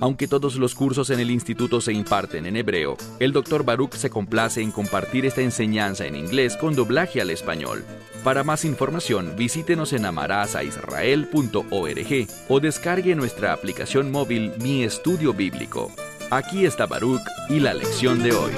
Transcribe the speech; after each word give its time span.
Aunque 0.00 0.26
todos 0.26 0.56
los 0.56 0.74
cursos 0.74 1.10
en 1.10 1.20
el 1.20 1.30
instituto 1.30 1.82
se 1.82 1.92
imparten 1.92 2.46
en 2.46 2.56
hebreo, 2.56 2.96
el 3.18 3.32
Dr. 3.32 3.64
Baruch 3.64 3.92
se 3.92 4.08
complace 4.08 4.62
en 4.62 4.70
compartir 4.70 5.26
esta 5.26 5.42
enseñanza 5.42 6.06
en 6.06 6.16
inglés 6.16 6.56
con 6.56 6.74
doblaje 6.74 7.20
al 7.20 7.28
español. 7.28 7.84
Para 8.24 8.42
más 8.42 8.64
información, 8.64 9.34
visítenos 9.36 9.92
en 9.92 10.06
amarazaisrael.org 10.06 12.28
o 12.48 12.60
descargue 12.60 13.14
nuestra 13.14 13.52
aplicación 13.52 14.10
móvil 14.10 14.52
Mi 14.62 14.84
Estudio 14.84 15.34
Bíblico. 15.34 15.92
Aquí 16.30 16.64
está 16.64 16.86
Baruch 16.86 17.20
y 17.50 17.60
la 17.60 17.74
lección 17.74 18.22
de 18.22 18.32
hoy. 18.32 18.52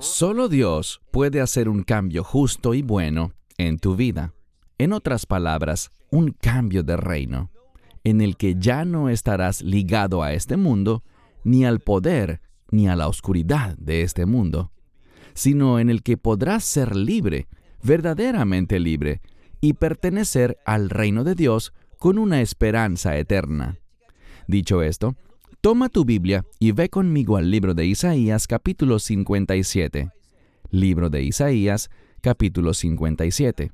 Solo 0.00 0.48
Dios 0.48 1.02
puede 1.10 1.42
hacer 1.42 1.68
un 1.68 1.82
cambio 1.82 2.24
justo 2.24 2.72
y 2.72 2.80
bueno 2.80 3.34
en 3.58 3.78
tu 3.78 3.96
vida. 3.96 4.32
En 4.78 4.94
otras 4.94 5.26
palabras, 5.26 5.90
un 6.10 6.30
cambio 6.30 6.82
de 6.82 6.96
reino 6.96 7.50
en 8.08 8.20
el 8.20 8.36
que 8.36 8.56
ya 8.58 8.84
no 8.84 9.08
estarás 9.08 9.62
ligado 9.62 10.22
a 10.22 10.32
este 10.32 10.56
mundo, 10.56 11.02
ni 11.44 11.64
al 11.64 11.80
poder, 11.80 12.40
ni 12.70 12.88
a 12.88 12.96
la 12.96 13.08
oscuridad 13.08 13.76
de 13.78 14.02
este 14.02 14.26
mundo, 14.26 14.72
sino 15.34 15.78
en 15.78 15.90
el 15.90 16.02
que 16.02 16.16
podrás 16.16 16.64
ser 16.64 16.96
libre, 16.96 17.48
verdaderamente 17.82 18.80
libre, 18.80 19.20
y 19.60 19.74
pertenecer 19.74 20.58
al 20.64 20.90
reino 20.90 21.24
de 21.24 21.34
Dios 21.34 21.72
con 21.98 22.18
una 22.18 22.40
esperanza 22.40 23.16
eterna. 23.16 23.78
Dicho 24.46 24.82
esto, 24.82 25.16
toma 25.60 25.88
tu 25.88 26.04
Biblia 26.04 26.44
y 26.58 26.72
ve 26.72 26.88
conmigo 26.88 27.36
al 27.36 27.50
libro 27.50 27.74
de 27.74 27.86
Isaías 27.86 28.46
capítulo 28.46 28.98
57. 28.98 30.10
Libro 30.70 31.10
de 31.10 31.22
Isaías 31.22 31.90
capítulo 32.20 32.74
57. 32.74 33.72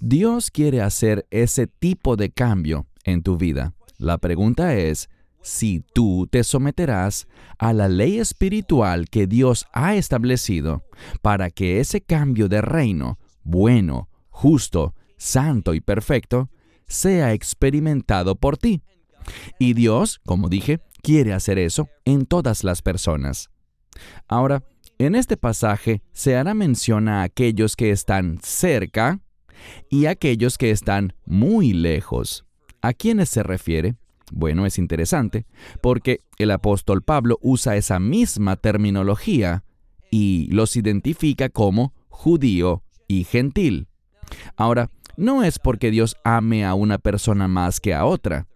Dios 0.00 0.50
quiere 0.50 0.82
hacer 0.82 1.26
ese 1.30 1.66
tipo 1.66 2.16
de 2.16 2.30
cambio 2.30 2.86
en 3.04 3.22
tu 3.22 3.36
vida. 3.36 3.74
La 3.98 4.18
pregunta 4.18 4.74
es 4.74 5.08
si 5.40 5.80
tú 5.94 6.28
te 6.30 6.44
someterás 6.44 7.28
a 7.58 7.72
la 7.72 7.88
ley 7.88 8.18
espiritual 8.18 9.08
que 9.08 9.26
Dios 9.26 9.66
ha 9.72 9.94
establecido 9.94 10.84
para 11.22 11.50
que 11.50 11.80
ese 11.80 12.00
cambio 12.00 12.48
de 12.48 12.60
reino, 12.60 13.18
bueno, 13.42 14.08
justo, 14.28 14.94
santo 15.16 15.72
y 15.72 15.80
perfecto, 15.80 16.50
sea 16.88 17.32
experimentado 17.32 18.36
por 18.36 18.58
ti. 18.58 18.82
Y 19.58 19.74
Dios, 19.74 20.20
como 20.26 20.48
dije, 20.48 20.80
quiere 21.02 21.32
hacer 21.32 21.58
eso 21.58 21.88
en 22.04 22.26
todas 22.26 22.64
las 22.64 22.82
personas. 22.82 23.50
Ahora, 24.28 24.62
en 24.98 25.14
este 25.14 25.36
pasaje 25.36 26.02
se 26.12 26.36
hará 26.36 26.54
mención 26.54 27.08
a 27.08 27.22
aquellos 27.22 27.76
que 27.76 27.90
están 27.90 28.38
cerca 28.42 29.20
y 29.90 30.06
aquellos 30.06 30.58
que 30.58 30.70
están 30.70 31.14
muy 31.24 31.72
lejos. 31.72 32.44
¿A 32.82 32.92
quiénes 32.92 33.28
se 33.28 33.42
refiere? 33.42 33.96
Bueno, 34.32 34.66
es 34.66 34.78
interesante, 34.78 35.46
porque 35.80 36.20
el 36.38 36.50
apóstol 36.50 37.02
Pablo 37.02 37.38
usa 37.42 37.76
esa 37.76 38.00
misma 38.00 38.56
terminología 38.56 39.64
y 40.10 40.48
los 40.50 40.76
identifica 40.76 41.48
como 41.48 41.94
judío 42.08 42.82
y 43.08 43.24
gentil. 43.24 43.88
Ahora, 44.56 44.90
no 45.16 45.44
es 45.44 45.58
porque 45.58 45.90
Dios 45.90 46.16
ame 46.24 46.64
a 46.64 46.74
una 46.74 46.98
persona 46.98 47.48
más 47.48 47.80
que 47.80 47.94
a 47.94 48.04
otra. 48.04 48.46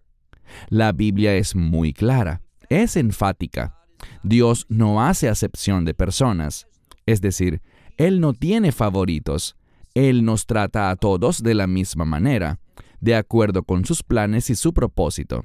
La 0.68 0.92
Biblia 0.92 1.34
es 1.36 1.54
muy 1.54 1.92
clara, 1.92 2.42
es 2.68 2.96
enfática. 2.96 3.76
Dios 4.22 4.66
no 4.68 5.02
hace 5.02 5.28
acepción 5.28 5.84
de 5.84 5.94
personas. 5.94 6.66
Es 7.06 7.20
decir, 7.20 7.62
Él 7.96 8.20
no 8.20 8.32
tiene 8.32 8.72
favoritos. 8.72 9.56
Él 10.00 10.24
nos 10.24 10.46
trata 10.46 10.88
a 10.88 10.96
todos 10.96 11.42
de 11.42 11.52
la 11.52 11.66
misma 11.66 12.06
manera, 12.06 12.58
de 13.00 13.16
acuerdo 13.16 13.64
con 13.64 13.84
sus 13.84 14.02
planes 14.02 14.48
y 14.48 14.54
su 14.54 14.72
propósito. 14.72 15.44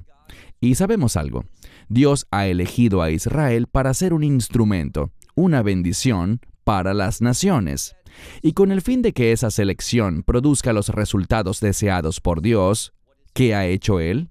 Y 0.62 0.76
sabemos 0.76 1.18
algo, 1.18 1.44
Dios 1.90 2.26
ha 2.32 2.48
elegido 2.48 3.02
a 3.02 3.12
Israel 3.12 3.68
para 3.68 3.94
ser 3.94 4.14
un 4.14 4.24
instrumento, 4.24 5.12
una 5.36 5.62
bendición 5.62 6.40
para 6.64 6.94
las 6.94 7.22
naciones. 7.22 7.98
Y 8.42 8.54
con 8.54 8.72
el 8.72 8.82
fin 8.82 9.02
de 9.02 9.12
que 9.12 9.34
esa 9.34 9.52
selección 9.52 10.24
produzca 10.24 10.72
los 10.72 10.88
resultados 10.88 11.60
deseados 11.60 12.22
por 12.22 12.42
Dios, 12.42 12.94
¿qué 13.34 13.56
ha 13.56 13.66
hecho 13.66 14.00
Él? 14.00 14.30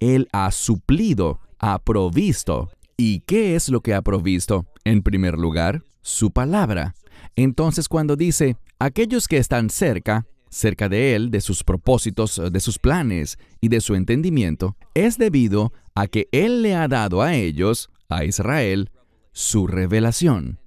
Él 0.00 0.28
ha 0.32 0.50
suplido, 0.50 1.40
ha 1.58 1.78
provisto. 1.78 2.70
¿Y 2.96 3.20
qué 3.20 3.54
es 3.54 3.68
lo 3.68 3.82
que 3.82 3.92
ha 3.92 4.00
provisto? 4.00 4.64
En 4.84 5.02
primer 5.02 5.36
lugar, 5.36 5.82
su 6.00 6.30
palabra. 6.30 6.94
Entonces 7.34 7.88
cuando 7.88 8.16
dice, 8.16 8.56
aquellos 8.78 9.28
que 9.28 9.38
están 9.38 9.70
cerca, 9.70 10.26
cerca 10.48 10.88
de 10.88 11.14
Él, 11.14 11.30
de 11.30 11.40
sus 11.40 11.64
propósitos, 11.64 12.40
de 12.50 12.60
sus 12.60 12.78
planes 12.78 13.38
y 13.60 13.68
de 13.68 13.80
su 13.80 13.94
entendimiento, 13.94 14.76
es 14.94 15.18
debido 15.18 15.72
a 15.94 16.06
que 16.06 16.28
Él 16.32 16.62
le 16.62 16.74
ha 16.74 16.88
dado 16.88 17.22
a 17.22 17.34
ellos, 17.34 17.90
a 18.08 18.24
Israel, 18.24 18.90
su 19.32 19.66
revelación. 19.66 20.60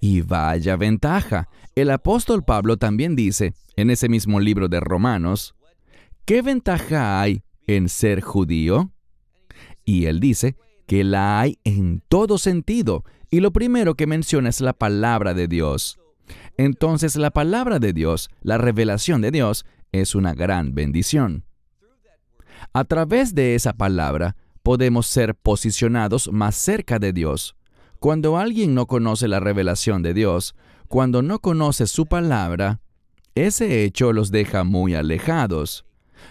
Y 0.00 0.22
vaya 0.22 0.76
ventaja. 0.76 1.48
El 1.74 1.90
apóstol 1.90 2.42
Pablo 2.42 2.76
también 2.76 3.14
dice, 3.14 3.52
en 3.76 3.90
ese 3.90 4.08
mismo 4.08 4.40
libro 4.40 4.68
de 4.68 4.80
Romanos, 4.80 5.54
¿qué 6.24 6.42
ventaja 6.42 7.20
hay 7.20 7.42
en 7.66 7.88
ser 7.88 8.20
judío? 8.20 8.92
Y 9.84 10.06
él 10.06 10.20
dice 10.20 10.56
que 10.86 11.04
la 11.04 11.40
hay 11.40 11.58
en 11.64 12.02
todo 12.08 12.38
sentido, 12.38 13.04
y 13.30 13.40
lo 13.40 13.52
primero 13.52 13.94
que 13.94 14.06
menciona 14.06 14.48
es 14.48 14.60
la 14.60 14.72
palabra 14.72 15.34
de 15.34 15.48
Dios. 15.48 15.98
Entonces 16.56 17.16
la 17.16 17.30
palabra 17.30 17.78
de 17.78 17.92
Dios, 17.92 18.30
la 18.42 18.58
revelación 18.58 19.20
de 19.20 19.30
Dios, 19.30 19.64
es 19.92 20.14
una 20.14 20.34
gran 20.34 20.74
bendición. 20.74 21.44
A 22.72 22.84
través 22.84 23.34
de 23.34 23.54
esa 23.54 23.72
palabra 23.72 24.36
podemos 24.62 25.06
ser 25.06 25.34
posicionados 25.34 26.30
más 26.32 26.54
cerca 26.56 26.98
de 26.98 27.12
Dios. 27.12 27.56
Cuando 27.98 28.36
alguien 28.38 28.74
no 28.74 28.86
conoce 28.86 29.28
la 29.28 29.40
revelación 29.40 30.02
de 30.02 30.14
Dios, 30.14 30.54
cuando 30.88 31.22
no 31.22 31.38
conoce 31.38 31.86
su 31.86 32.06
palabra, 32.06 32.80
ese 33.34 33.84
hecho 33.84 34.12
los 34.12 34.30
deja 34.30 34.64
muy 34.64 34.94
alejados, 34.94 35.84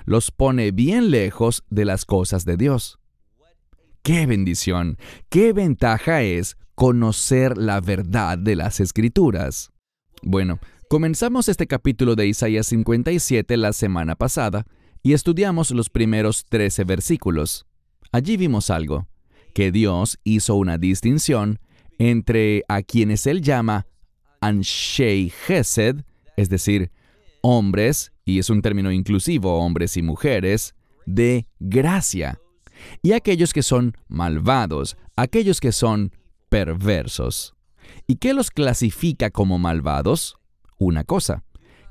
los 0.06 0.31
pone 0.31 0.72
bien 0.72 1.12
lejos 1.12 1.64
de 1.70 1.86
las 1.86 2.06
cosas 2.06 2.46
de 2.46 2.58
Dios. 2.58 3.00
¡Qué 4.04 4.26
bendición! 4.26 4.98
¡Qué 5.30 5.54
ventaja 5.54 6.22
es 6.22 6.58
conocer 6.79 7.57
la 7.57 7.81
verdad 7.81 8.38
de 8.38 8.56
las 8.56 8.79
escrituras! 8.79 9.69
Bueno, 10.23 10.59
comenzamos 10.90 11.50
este 11.50 11.67
capítulo 11.67 12.16
de 12.16 12.25
Isaías 12.25 12.67
57 12.67 13.57
la 13.57 13.73
semana 13.73 14.16
pasada 14.16 14.66
y 15.03 15.12
estudiamos 15.12 15.72
los 15.72 15.89
primeros 15.89 16.45
13 16.45 16.85
versículos. 16.85 17.66
Allí 18.13 18.38
vimos 18.38 18.69
algo, 18.69 19.09
que 19.53 19.73
Dios 19.73 20.19
hizo 20.23 20.56
una 20.56 20.78
distinción 20.78 21.59
entre 21.97 22.63
a 22.69 22.81
quienes 22.81 23.28
Él 23.28 23.41
llama 23.41 23.85
Anshei 24.39 25.34
Gesed, 25.47 26.06
es 26.38 26.47
decir, 26.47 26.91
hombres, 27.41 28.13
y 28.23 28.39
es 28.39 28.50
un 28.50 28.62
término 28.62 28.89
inclusivo, 28.94 29.59
hombres 29.59 29.97
y 29.97 30.01
mujeres, 30.01 30.75
de 31.06 31.45
gracia, 31.59 32.39
y 33.01 33.12
aquellos 33.12 33.51
que 33.51 33.63
son 33.63 33.97
malvados, 34.07 34.95
aquellos 35.18 35.59
que 35.59 35.73
son 35.73 36.13
perversos. 36.50 37.56
¿Y 38.08 38.16
qué 38.16 38.34
los 38.34 38.52
clasifica 38.52 39.30
como 39.30 39.58
malvados? 39.60 40.38
Una 40.78 41.04
cosa, 41.04 41.44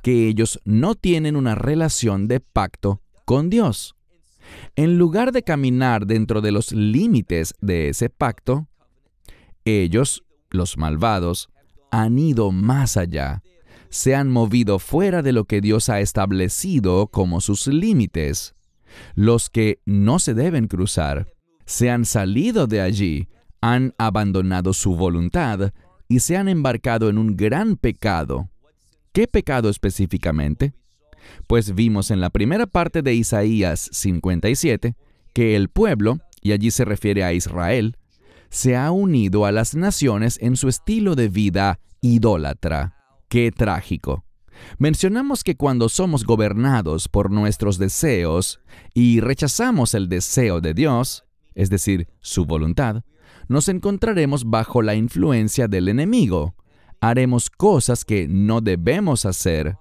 que 0.02 0.28
ellos 0.28 0.60
no 0.64 0.94
tienen 0.94 1.36
una 1.36 1.54
relación 1.54 2.28
de 2.28 2.40
pacto 2.40 3.02
con 3.24 3.50
Dios. 3.50 3.94
En 4.76 4.98
lugar 4.98 5.32
de 5.32 5.42
caminar 5.42 6.06
dentro 6.06 6.40
de 6.40 6.52
los 6.52 6.72
límites 6.72 7.54
de 7.60 7.90
ese 7.90 8.08
pacto, 8.08 8.68
ellos, 9.64 10.24
los 10.50 10.78
malvados, 10.78 11.48
han 11.90 12.18
ido 12.18 12.52
más 12.52 12.96
allá, 12.96 13.42
se 13.90 14.14
han 14.14 14.30
movido 14.30 14.78
fuera 14.78 15.22
de 15.22 15.32
lo 15.32 15.44
que 15.44 15.60
Dios 15.60 15.88
ha 15.88 16.00
establecido 16.00 17.08
como 17.08 17.40
sus 17.40 17.66
límites, 17.66 18.54
los 19.14 19.50
que 19.50 19.80
no 19.84 20.18
se 20.18 20.34
deben 20.34 20.68
cruzar, 20.68 21.28
se 21.66 21.90
han 21.90 22.04
salido 22.04 22.66
de 22.66 22.80
allí, 22.80 23.28
han 23.60 23.94
abandonado 23.98 24.72
su 24.72 24.94
voluntad 24.96 25.72
y 26.08 26.20
se 26.20 26.36
han 26.36 26.48
embarcado 26.48 27.08
en 27.08 27.18
un 27.18 27.36
gran 27.36 27.76
pecado. 27.76 28.48
¿Qué 29.12 29.26
pecado 29.26 29.68
específicamente? 29.68 30.74
Pues 31.46 31.74
vimos 31.74 32.10
en 32.10 32.20
la 32.20 32.30
primera 32.30 32.66
parte 32.66 33.02
de 33.02 33.14
Isaías 33.14 33.88
57 33.92 34.96
que 35.32 35.56
el 35.56 35.68
pueblo, 35.68 36.18
y 36.40 36.52
allí 36.52 36.70
se 36.70 36.84
refiere 36.84 37.24
a 37.24 37.32
Israel, 37.32 37.96
se 38.50 38.76
ha 38.76 38.90
unido 38.90 39.44
a 39.44 39.52
las 39.52 39.74
naciones 39.74 40.38
en 40.40 40.56
su 40.56 40.68
estilo 40.68 41.14
de 41.14 41.28
vida 41.28 41.80
idólatra. 42.00 42.94
¡Qué 43.28 43.52
trágico! 43.52 44.24
Mencionamos 44.78 45.44
que 45.44 45.56
cuando 45.56 45.88
somos 45.88 46.24
gobernados 46.24 47.08
por 47.08 47.30
nuestros 47.30 47.78
deseos 47.78 48.60
y 48.94 49.20
rechazamos 49.20 49.94
el 49.94 50.08
deseo 50.08 50.60
de 50.60 50.74
Dios, 50.74 51.24
es 51.54 51.70
decir, 51.70 52.08
su 52.20 52.44
voluntad, 52.46 53.02
nos 53.48 53.68
encontraremos 53.68 54.44
bajo 54.44 54.82
la 54.82 54.94
influencia 54.94 55.68
del 55.68 55.88
enemigo. 55.88 56.54
Haremos 57.00 57.50
cosas 57.50 58.04
que 58.04 58.28
no 58.28 58.60
debemos 58.60 59.24
hacer. 59.24 59.76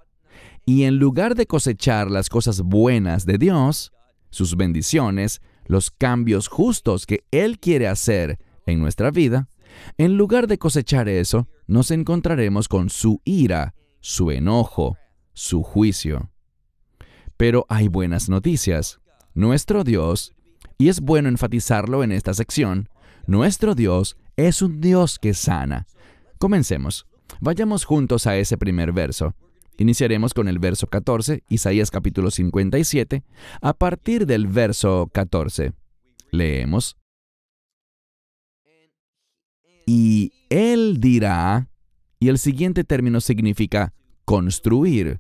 Y 0.65 0.83
en 0.83 0.97
lugar 0.97 1.35
de 1.35 1.45
cosechar 1.45 2.09
las 2.09 2.29
cosas 2.29 2.61
buenas 2.61 3.25
de 3.25 3.37
Dios, 3.37 3.91
sus 4.29 4.55
bendiciones, 4.55 5.41
los 5.65 5.91
cambios 5.91 6.47
justos 6.47 7.05
que 7.05 7.25
Él 7.31 7.59
quiere 7.59 7.87
hacer 7.87 8.39
en 8.65 8.79
nuestra 8.79 9.11
vida, 9.11 9.49
en 9.97 10.17
lugar 10.17 10.47
de 10.47 10.57
cosechar 10.57 11.09
eso, 11.09 11.47
nos 11.67 11.91
encontraremos 11.91 12.67
con 12.67 12.89
su 12.89 13.21
ira, 13.25 13.75
su 13.99 14.31
enojo, 14.31 14.97
su 15.33 15.63
juicio. 15.63 16.31
Pero 17.35 17.65
hay 17.69 17.87
buenas 17.87 18.29
noticias. 18.29 18.99
Nuestro 19.33 19.83
Dios, 19.83 20.33
y 20.77 20.89
es 20.89 21.01
bueno 21.01 21.29
enfatizarlo 21.29 22.03
en 22.03 22.11
esta 22.11 22.33
sección, 22.33 22.89
nuestro 23.27 23.75
Dios 23.75 24.18
es 24.35 24.62
un 24.62 24.81
Dios 24.81 25.19
que 25.19 25.33
sana. 25.33 25.85
Comencemos. 26.39 27.06
Vayamos 27.39 27.85
juntos 27.85 28.25
a 28.25 28.38
ese 28.38 28.57
primer 28.57 28.91
verso. 28.91 29.35
Iniciaremos 29.77 30.33
con 30.33 30.47
el 30.47 30.57
verso 30.57 30.88
14, 30.88 31.44
Isaías 31.50 31.91
capítulo 31.91 32.31
57, 32.31 33.24
a 33.62 33.74
partir 33.74 34.25
del 34.25 34.47
verso 34.47 35.09
14. 35.13 35.74
Leemos. 36.31 36.97
Y 39.85 40.33
él 40.50 41.00
dirá, 41.00 41.69
y 42.19 42.30
el 42.30 42.39
siguiente 42.39 42.83
término 42.83 43.21
significa 43.21 43.94
construir. 44.25 45.19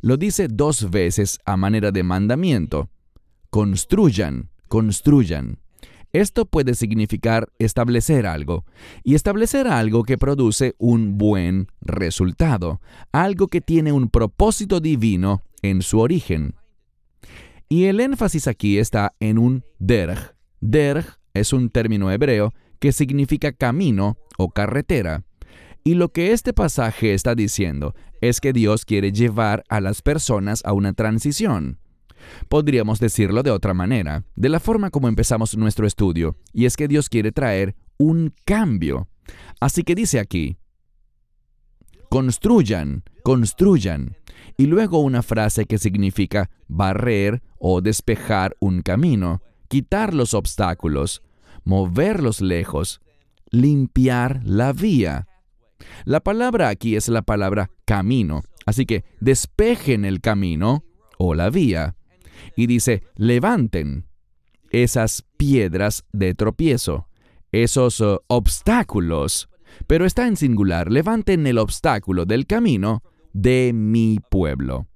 Lo 0.00 0.16
dice 0.16 0.48
dos 0.48 0.90
veces 0.90 1.38
a 1.44 1.56
manera 1.56 1.92
de 1.92 2.02
mandamiento. 2.02 2.88
Construyan, 3.50 4.50
construyan. 4.68 5.58
Esto 6.12 6.44
puede 6.44 6.74
significar 6.74 7.52
establecer 7.58 8.26
algo, 8.26 8.64
y 9.04 9.14
establecer 9.14 9.68
algo 9.68 10.02
que 10.02 10.18
produce 10.18 10.74
un 10.78 11.18
buen 11.18 11.68
resultado, 11.80 12.80
algo 13.12 13.46
que 13.46 13.60
tiene 13.60 13.92
un 13.92 14.08
propósito 14.08 14.80
divino 14.80 15.42
en 15.62 15.82
su 15.82 16.00
origen. 16.00 16.54
Y 17.68 17.84
el 17.84 18.00
énfasis 18.00 18.48
aquí 18.48 18.78
está 18.78 19.14
en 19.20 19.38
un 19.38 19.64
derg. 19.78 20.34
Derg 20.60 21.18
es 21.34 21.52
un 21.52 21.70
término 21.70 22.10
hebreo 22.10 22.52
que 22.80 22.92
significa 22.92 23.52
camino 23.52 24.16
o 24.38 24.50
carretera. 24.50 25.24
Y 25.84 25.94
lo 25.94 26.10
que 26.10 26.32
este 26.32 26.52
pasaje 26.52 27.14
está 27.14 27.34
diciendo 27.34 27.94
es 28.20 28.40
que 28.40 28.52
Dios 28.52 28.84
quiere 28.84 29.12
llevar 29.12 29.64
a 29.68 29.80
las 29.80 30.02
personas 30.02 30.62
a 30.64 30.72
una 30.72 30.92
transición. 30.92 31.78
Podríamos 32.48 33.00
decirlo 33.00 33.42
de 33.42 33.50
otra 33.50 33.74
manera, 33.74 34.24
de 34.36 34.48
la 34.48 34.60
forma 34.60 34.90
como 34.90 35.08
empezamos 35.08 35.56
nuestro 35.56 35.86
estudio, 35.86 36.36
y 36.52 36.64
es 36.66 36.76
que 36.76 36.88
Dios 36.88 37.08
quiere 37.08 37.32
traer 37.32 37.76
un 37.98 38.34
cambio. 38.44 39.08
Así 39.60 39.82
que 39.82 39.94
dice 39.94 40.18
aquí, 40.18 40.56
construyan, 42.08 43.04
construyan, 43.22 44.16
y 44.56 44.66
luego 44.66 45.00
una 45.00 45.22
frase 45.22 45.64
que 45.64 45.78
significa 45.78 46.50
barrer 46.68 47.42
o 47.58 47.80
despejar 47.80 48.56
un 48.60 48.82
camino, 48.82 49.42
quitar 49.68 50.14
los 50.14 50.34
obstáculos, 50.34 51.22
moverlos 51.64 52.40
lejos, 52.40 53.00
limpiar 53.50 54.40
la 54.44 54.72
vía. 54.72 55.26
La 56.04 56.20
palabra 56.20 56.68
aquí 56.68 56.96
es 56.96 57.08
la 57.08 57.22
palabra 57.22 57.70
camino, 57.84 58.42
así 58.66 58.86
que 58.86 59.04
despejen 59.20 60.04
el 60.04 60.20
camino 60.20 60.84
o 61.18 61.34
la 61.34 61.50
vía. 61.50 61.96
Y 62.56 62.66
dice, 62.66 63.02
levanten 63.16 64.06
esas 64.70 65.24
piedras 65.36 66.04
de 66.12 66.34
tropiezo, 66.34 67.08
esos 67.52 68.00
uh, 68.00 68.18
obstáculos. 68.28 69.48
Pero 69.86 70.04
está 70.04 70.26
en 70.26 70.36
singular, 70.36 70.90
levanten 70.90 71.46
el 71.46 71.58
obstáculo 71.58 72.24
del 72.24 72.46
camino 72.46 73.02
de 73.32 73.72
mi 73.74 74.18
pueblo. 74.30 74.86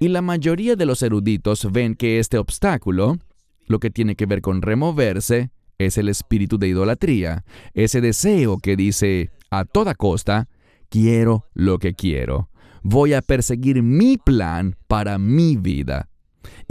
Y 0.00 0.08
la 0.08 0.22
mayoría 0.22 0.76
de 0.76 0.86
los 0.86 1.02
eruditos 1.02 1.70
ven 1.70 1.94
que 1.94 2.18
este 2.18 2.38
obstáculo, 2.38 3.18
lo 3.66 3.78
que 3.78 3.90
tiene 3.90 4.16
que 4.16 4.26
ver 4.26 4.40
con 4.40 4.62
removerse, 4.62 5.50
es 5.78 5.98
el 5.98 6.08
espíritu 6.08 6.58
de 6.58 6.68
idolatría, 6.68 7.44
ese 7.74 8.00
deseo 8.00 8.58
que 8.58 8.76
dice 8.76 9.30
a 9.50 9.64
toda 9.64 9.94
costa, 9.94 10.48
quiero 10.88 11.48
lo 11.54 11.78
que 11.78 11.94
quiero, 11.94 12.50
voy 12.82 13.14
a 13.14 13.22
perseguir 13.22 13.82
mi 13.82 14.16
plan 14.16 14.76
para 14.86 15.18
mi 15.18 15.56
vida. 15.56 16.08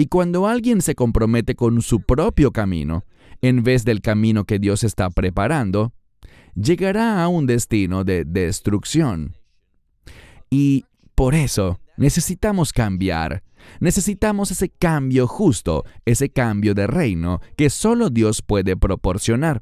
Y 0.02 0.08
cuando 0.08 0.48
alguien 0.48 0.82
se 0.82 0.96
compromete 0.96 1.54
con 1.54 1.80
su 1.84 2.02
propio 2.02 2.50
camino, 2.52 3.06
en 3.44 3.62
vez 3.62 3.86
del 3.86 4.02
camino 4.02 4.46
que 4.46 4.58
Dios 4.58 4.84
está 4.84 5.12
preparando, 5.12 5.94
llegará 6.56 7.24
a 7.24 7.28
un 7.28 7.46
destino 7.46 8.04
de 8.04 8.26
destrucción. 8.26 9.38
Y 10.50 10.86
por 11.14 11.36
eso 11.36 11.80
necesitamos 11.98 12.74
cambiar, 12.74 13.44
Necesitamos 13.80 14.50
ese 14.50 14.70
cambio 14.70 15.28
justo, 15.28 15.86
ese 16.04 16.32
cambio 16.32 16.74
de 16.74 16.88
reino 16.88 17.40
que 17.56 17.70
solo 17.70 18.10
Dios 18.10 18.42
puede 18.42 18.76
proporcionar. 18.76 19.62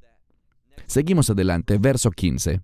Seguimos 0.86 1.30
adelante, 1.30 1.78
verso 1.78 2.12
15. 2.12 2.62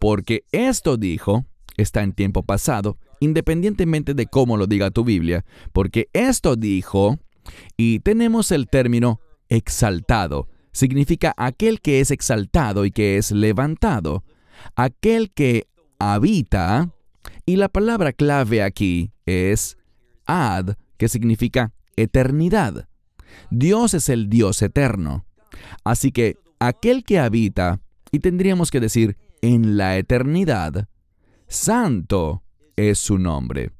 Porque 0.00 0.44
esto 0.50 0.96
dijo, 0.96 1.46
está 1.76 2.02
en 2.02 2.14
tiempo 2.14 2.42
pasado, 2.42 2.98
independientemente 3.24 4.14
de 4.14 4.26
cómo 4.26 4.56
lo 4.56 4.66
diga 4.66 4.90
tu 4.90 5.04
Biblia, 5.04 5.44
porque 5.72 6.08
esto 6.12 6.56
dijo, 6.56 7.18
y 7.76 8.00
tenemos 8.00 8.52
el 8.52 8.68
término 8.68 9.20
exaltado, 9.48 10.48
significa 10.72 11.34
aquel 11.36 11.80
que 11.80 12.00
es 12.00 12.10
exaltado 12.10 12.84
y 12.84 12.90
que 12.90 13.16
es 13.16 13.30
levantado, 13.30 14.24
aquel 14.76 15.30
que 15.32 15.66
habita 15.98 16.90
y 17.46 17.56
la 17.56 17.68
palabra 17.68 18.12
clave 18.12 18.62
aquí 18.62 19.12
es 19.26 19.76
ad, 20.26 20.74
que 20.96 21.08
significa 21.08 21.72
eternidad. 21.96 22.88
Dios 23.50 23.94
es 23.94 24.08
el 24.08 24.28
Dios 24.28 24.62
eterno. 24.62 25.26
Así 25.82 26.12
que 26.12 26.36
aquel 26.58 27.04
que 27.04 27.18
habita, 27.18 27.80
y 28.12 28.20
tendríamos 28.20 28.70
que 28.70 28.80
decir 28.80 29.16
en 29.42 29.76
la 29.76 29.96
eternidad, 29.96 30.88
santo 31.48 32.43
es 32.76 32.98
su 32.98 33.18
nombre. 33.18 33.70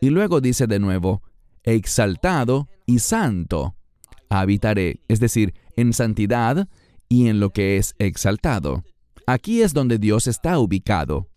Y 0.00 0.10
luego 0.10 0.40
dice 0.40 0.66
de 0.66 0.78
nuevo, 0.78 1.22
exaltado 1.62 2.68
y 2.86 2.98
santo. 2.98 3.76
Habitaré, 4.28 5.00
es 5.08 5.20
decir, 5.20 5.54
en 5.76 5.92
santidad 5.92 6.68
y 7.08 7.28
en 7.28 7.40
lo 7.40 7.50
que 7.50 7.76
es 7.76 7.94
exaltado. 7.98 8.84
Aquí 9.26 9.62
es 9.62 9.74
donde 9.74 9.98
Dios 9.98 10.26
está 10.26 10.58
ubicado. 10.58 11.28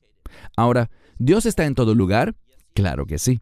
Ahora, 0.55 0.89
¿Dios 1.17 1.45
está 1.45 1.65
en 1.65 1.75
todo 1.75 1.95
lugar? 1.95 2.35
Claro 2.73 3.05
que 3.05 3.19
sí, 3.19 3.39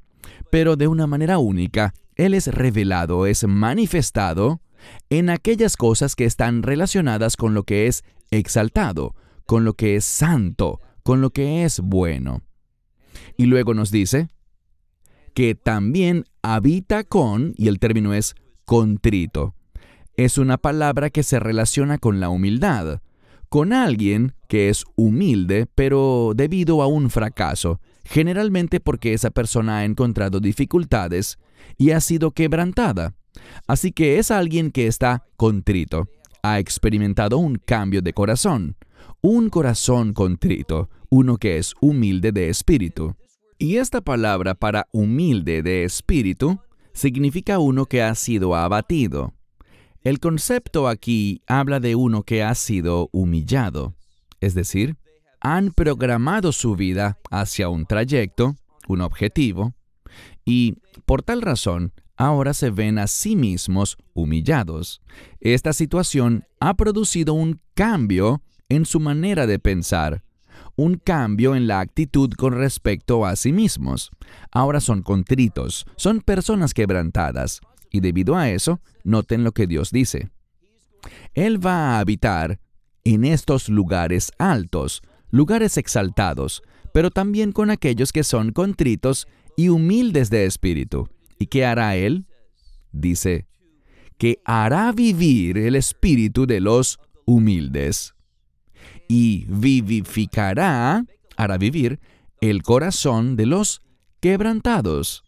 pero 0.52 0.76
de 0.76 0.88
una 0.88 1.08
manera 1.08 1.40
única. 1.40 1.94
Él 2.16 2.36
es 2.36 2.48
revelado, 2.48 3.26
es 3.26 3.48
manifestado 3.48 4.62
en 5.10 5.32
aquellas 5.32 5.78
cosas 5.78 6.16
que 6.16 6.26
están 6.26 6.62
relacionadas 6.62 7.36
con 7.36 7.56
lo 7.56 7.64
que 7.64 7.88
es 7.88 8.04
exaltado, 8.30 9.16
con 9.48 9.66
lo 9.66 9.74
que 9.74 9.96
es 9.96 10.06
santo, 10.06 10.80
con 11.02 11.22
lo 11.22 11.32
que 11.32 11.64
es 11.64 11.80
bueno. 11.80 12.44
Y 13.38 13.46
luego 13.46 13.74
nos 13.74 13.92
dice 13.92 14.30
que 15.34 15.56
también 15.56 16.26
habita 16.42 17.04
con, 17.04 17.54
y 17.58 17.68
el 17.68 17.80
término 17.80 18.14
es 18.14 18.36
contrito. 18.66 19.56
Es 20.16 20.38
una 20.38 20.58
palabra 20.58 21.10
que 21.10 21.24
se 21.24 21.40
relaciona 21.40 21.98
con 21.98 22.20
la 22.20 22.30
humildad, 22.30 23.02
con 23.50 23.74
alguien 23.74 24.34
que 24.48 24.70
es 24.70 24.84
humilde, 24.96 25.68
pero 25.74 26.34
debido 26.36 26.82
a 26.82 26.88
un 26.88 27.10
fracaso, 27.10 27.80
generalmente 28.04 28.80
porque 28.80 29.14
esa 29.14 29.32
persona 29.32 29.80
ha 29.80 29.86
encontrado 29.86 30.40
dificultades 30.40 31.40
y 31.78 31.92
ha 31.92 32.02
sido 32.02 32.32
quebrantada. 32.32 33.16
Así 33.68 33.92
que 33.92 34.20
es 34.20 34.30
alguien 34.32 34.72
que 34.72 34.88
está 34.88 35.26
contrito, 35.36 36.08
ha 36.44 36.60
experimentado 36.60 37.38
un 37.38 37.56
cambio 37.56 38.02
de 38.02 38.14
corazón, 38.14 38.76
un 39.26 39.50
corazón 39.50 40.12
contrito, 40.12 40.90
uno 41.10 41.38
que 41.38 41.58
es 41.58 41.76
humilde 41.80 42.34
de 42.34 42.50
espíritu. 42.50 43.16
Y 43.58 43.78
esta 43.78 44.02
palabra 44.02 44.54
para 44.54 44.90
humilde 44.92 45.64
de 45.64 45.86
espíritu 45.86 46.60
significa 46.92 47.58
uno 47.58 47.86
que 47.86 48.04
ha 48.04 48.14
sido 48.16 48.54
abatido. 48.54 49.34
El 50.04 50.20
concepto 50.20 50.90
aquí 50.90 51.42
habla 51.48 51.80
de 51.80 51.96
uno 51.96 52.24
que 52.24 52.44
ha 52.44 52.54
sido 52.54 53.08
humillado, 53.14 53.96
es 54.42 54.56
decir, 54.56 54.98
han 55.40 55.72
programado 55.72 56.52
su 56.52 56.76
vida 56.76 57.18
hacia 57.32 57.70
un 57.70 57.86
trayecto, 57.86 58.56
un 58.90 59.00
objetivo, 59.00 59.74
y 60.44 60.76
por 61.06 61.24
tal 61.24 61.42
razón 61.42 61.94
ahora 62.18 62.54
se 62.54 62.72
ven 62.72 63.00
a 63.00 63.08
sí 63.08 63.38
mismos 63.38 63.96
humillados. 64.14 65.02
Esta 65.40 65.72
situación 65.72 66.44
ha 66.60 66.74
producido 66.74 67.34
un 67.34 67.62
cambio 67.74 68.42
en 68.70 68.86
su 68.86 69.00
manera 69.00 69.48
de 69.48 69.60
pensar, 69.60 70.24
un 70.76 70.96
cambio 70.96 71.56
en 71.56 71.68
la 71.68 71.80
actitud 71.80 72.32
con 72.34 72.54
respecto 72.54 73.26
a 73.26 73.36
sí 73.36 73.54
mismos. 73.54 74.12
Ahora 74.52 74.80
son 74.80 75.04
contritos, 75.04 75.86
son 75.96 76.22
personas 76.22 76.74
quebrantadas, 76.74 77.62
y 77.92 78.00
debido 78.00 78.36
a 78.36 78.50
eso, 78.50 78.82
noten 79.04 79.44
lo 79.44 79.52
que 79.52 79.68
Dios 79.68 79.92
dice. 79.92 80.30
Él 81.34 81.64
va 81.64 81.96
a 81.96 82.00
habitar 82.00 82.60
en 83.04 83.26
estos 83.26 83.70
lugares 83.70 84.32
altos, 84.40 85.02
lugares 85.30 85.78
exaltados, 85.78 86.64
pero 86.94 87.12
también 87.12 87.52
con 87.52 87.70
aquellos 87.70 88.12
que 88.12 88.24
son 88.24 88.52
contritos 88.52 89.28
y 89.58 89.70
humildes 89.70 90.30
de 90.30 90.46
espíritu. 90.46 91.10
¿Y 91.38 91.48
qué 91.48 91.66
hará 91.66 91.96
Él? 91.96 92.26
Dice, 92.92 93.48
que 94.18 94.40
hará 94.46 94.92
vivir 94.92 95.58
el 95.58 95.76
espíritu 95.76 96.46
de 96.46 96.62
los 96.62 97.00
humildes 97.26 98.13
y 99.08 99.46
vivificará, 99.48 101.06
hará 101.36 101.58
vivir, 101.58 102.00
el 102.42 102.64
corazón 102.64 103.36
de 103.36 103.46
los 103.46 103.82
quebrantados. 104.20 105.24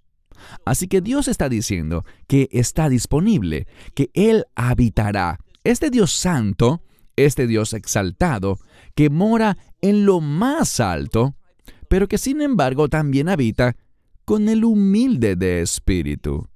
Así 0.65 0.87
que 0.87 1.01
Dios 1.01 1.27
está 1.27 1.49
diciendo 1.49 2.03
que 2.27 2.49
está 2.51 2.89
disponible, 2.89 3.67
que 3.93 4.09
Él 4.13 4.45
habitará. 4.55 5.39
Este 5.63 5.89
Dios 5.89 6.11
santo, 6.11 6.83
este 7.15 7.47
Dios 7.47 7.73
exaltado, 7.73 8.57
que 8.95 9.09
mora 9.09 9.57
en 9.81 10.05
lo 10.05 10.21
más 10.21 10.79
alto, 10.79 11.35
pero 11.87 12.07
que 12.07 12.17
sin 12.17 12.41
embargo 12.41 12.89
también 12.89 13.29
habita 13.29 13.75
con 14.25 14.49
el 14.49 14.65
humilde 14.65 15.35
de 15.35 15.61
espíritu, 15.61 16.47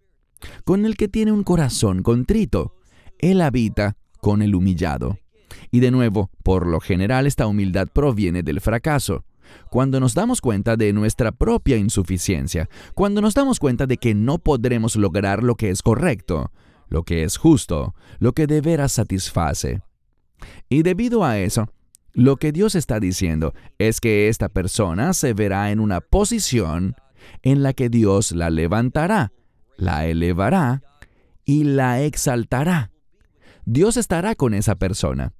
con 0.65 0.85
el 0.85 0.97
que 0.97 1.07
tiene 1.07 1.31
un 1.31 1.43
corazón 1.43 2.03
contrito. 2.03 2.75
Él 3.19 3.41
habita 3.41 3.97
con 4.19 4.41
el 4.41 4.55
humillado. 4.55 5.17
Y 5.71 5.79
de 5.79 5.91
nuevo, 5.91 6.29
por 6.43 6.67
lo 6.67 6.79
general 6.79 7.27
esta 7.27 7.47
humildad 7.47 7.87
proviene 7.91 8.43
del 8.43 8.61
fracaso. 8.61 9.25
Cuando 9.69 9.99
nos 9.99 10.13
damos 10.13 10.41
cuenta 10.41 10.75
de 10.75 10.93
nuestra 10.93 11.31
propia 11.31 11.77
insuficiencia, 11.77 12.69
cuando 12.93 13.21
nos 13.21 13.33
damos 13.33 13.59
cuenta 13.59 13.87
de 13.87 13.97
que 13.97 14.13
no 14.13 14.37
podremos 14.37 14.95
lograr 14.95 15.43
lo 15.43 15.55
que 15.55 15.69
es 15.69 15.81
correcto, 15.81 16.51
lo 16.87 17.03
que 17.03 17.23
es 17.23 17.37
justo, 17.37 17.95
lo 18.19 18.33
que 18.33 18.47
de 18.47 18.61
veras 18.61 18.91
satisface. 18.91 19.81
Y 20.69 20.83
debido 20.83 21.23
a 21.23 21.39
eso, 21.39 21.67
lo 22.13 22.37
que 22.37 22.51
Dios 22.51 22.75
está 22.75 22.99
diciendo 22.99 23.53
es 23.77 24.01
que 24.01 24.29
esta 24.29 24.49
persona 24.49 25.13
se 25.13 25.33
verá 25.33 25.71
en 25.71 25.79
una 25.79 26.01
posición 26.01 26.95
en 27.43 27.63
la 27.63 27.73
que 27.73 27.89
Dios 27.89 28.31
la 28.31 28.49
levantará, 28.49 29.31
la 29.77 30.05
elevará 30.07 30.81
y 31.45 31.63
la 31.63 32.01
exaltará. 32.01 32.91
Dios 33.65 33.97
estará 33.97 34.35
con 34.35 34.53
esa 34.53 34.75
persona. 34.75 35.33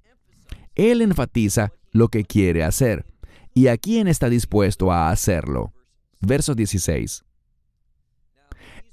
Él 0.80 1.02
enfatiza 1.02 1.74
lo 1.92 2.08
que 2.08 2.24
quiere 2.24 2.64
hacer 2.64 3.06
y 3.54 3.68
a 3.68 3.76
quién 3.76 4.08
está 4.08 4.30
dispuesto 4.30 4.94
a 4.94 5.10
hacerlo. 5.10 5.74
Verso 6.22 6.56
16. 6.56 7.26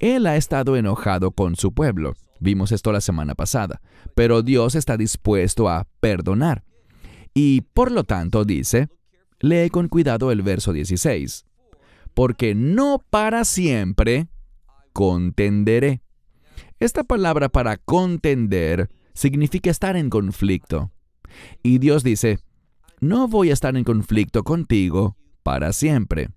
Él 0.01 0.27
ha 0.27 0.35
estado 0.35 0.77
enojado 0.77 1.31
con 1.31 1.55
su 1.55 1.73
pueblo. 1.73 2.15
Vimos 2.41 2.73
esto 2.73 2.91
la 2.91 3.01
semana 3.01 3.37
pasada. 3.37 3.81
Pero 4.17 4.43
Dios 4.43 4.75
está 4.75 4.97
dispuesto 4.97 5.69
a 5.69 5.87
perdonar. 6.01 6.65
Y 7.35 7.61
por 7.61 7.93
lo 7.93 8.03
tanto 8.03 8.45
dice, 8.45 8.89
lee 9.39 9.71
con 9.71 9.87
cuidado 9.87 10.33
el 10.33 10.43
verso 10.43 10.73
16. 10.73 11.47
Porque 12.15 12.57
no 12.57 13.01
para 13.11 13.45
siempre 13.45 14.27
contenderé. 14.93 16.03
Esta 16.81 17.05
palabra 17.05 17.49
para 17.49 17.77
contender 17.77 18.91
significa 19.15 19.71
estar 19.71 19.97
en 19.97 20.11
conflicto. 20.11 20.91
Y 21.63 21.79
Dios 21.79 22.03
dice, 22.03 22.39
no 23.01 23.29
voy 23.29 23.51
a 23.51 23.53
estar 23.53 23.77
en 23.77 23.85
conflicto 23.85 24.43
contigo 24.43 25.17
para 25.43 25.73
siempre. 25.73 26.31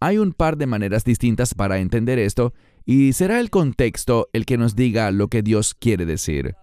Hay 0.00 0.18
un 0.18 0.32
par 0.32 0.56
de 0.56 0.66
maneras 0.66 1.04
distintas 1.04 1.54
para 1.54 1.78
entender 1.78 2.18
esto 2.18 2.54
y 2.84 3.12
será 3.12 3.40
el 3.40 3.50
contexto 3.50 4.28
el 4.32 4.46
que 4.46 4.56
nos 4.56 4.74
diga 4.74 5.10
lo 5.10 5.28
que 5.28 5.42
Dios 5.42 5.74
quiere 5.74 6.06
decir. 6.06 6.54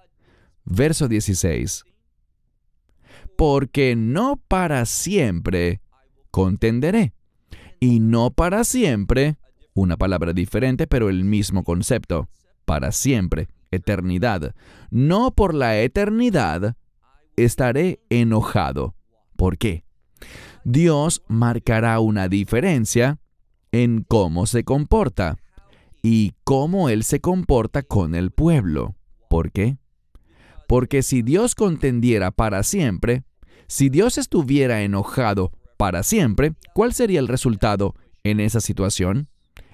Verso 0.64 1.08
16. 1.08 1.84
Porque 3.38 3.96
no 3.96 4.42
para 4.48 4.86
siempre 4.86 5.82
contenderé. 6.32 7.14
Y 7.80 8.00
no 8.00 8.32
para 8.32 8.64
siempre, 8.64 9.36
una 9.74 9.98
palabra 9.98 10.34
diferente 10.34 10.88
pero 10.88 11.10
el 11.10 11.24
mismo 11.26 11.64
concepto, 11.64 12.30
para 12.66 12.92
siempre, 12.92 13.48
eternidad. 13.70 14.56
No 14.90 15.32
por 15.32 15.54
la 15.54 15.80
eternidad 15.80 16.76
estaré 17.38 18.02
enojado. 18.10 18.96
¿Por 19.36 19.58
qué? 19.58 19.84
Dios 20.64 21.22
marcará 21.28 22.00
una 22.00 22.28
diferencia 22.28 23.20
en 23.72 24.04
cómo 24.08 24.46
se 24.48 24.64
comporta 24.64 25.38
y 26.02 26.34
cómo 26.44 26.90
Él 26.90 27.04
se 27.04 27.20
comporta 27.20 27.84
con 27.84 28.16
el 28.16 28.32
pueblo. 28.32 28.96
¿Por 29.30 29.52
qué? 29.52 29.78
Porque 30.68 31.04
si 31.04 31.22
Dios 31.22 31.56
contendiera 31.56 32.32
para 32.32 32.64
siempre, 32.64 33.24
si 33.68 33.90
Dios 33.90 34.18
estuviera 34.18 34.82
enojado 34.82 35.52
para 35.78 36.04
siempre, 36.04 36.54
¿cuál 36.74 36.94
sería 36.94 37.20
el 37.20 37.28
resultado 37.28 37.96
en 38.24 38.40
esa 38.40 38.62
situación? 38.62 39.30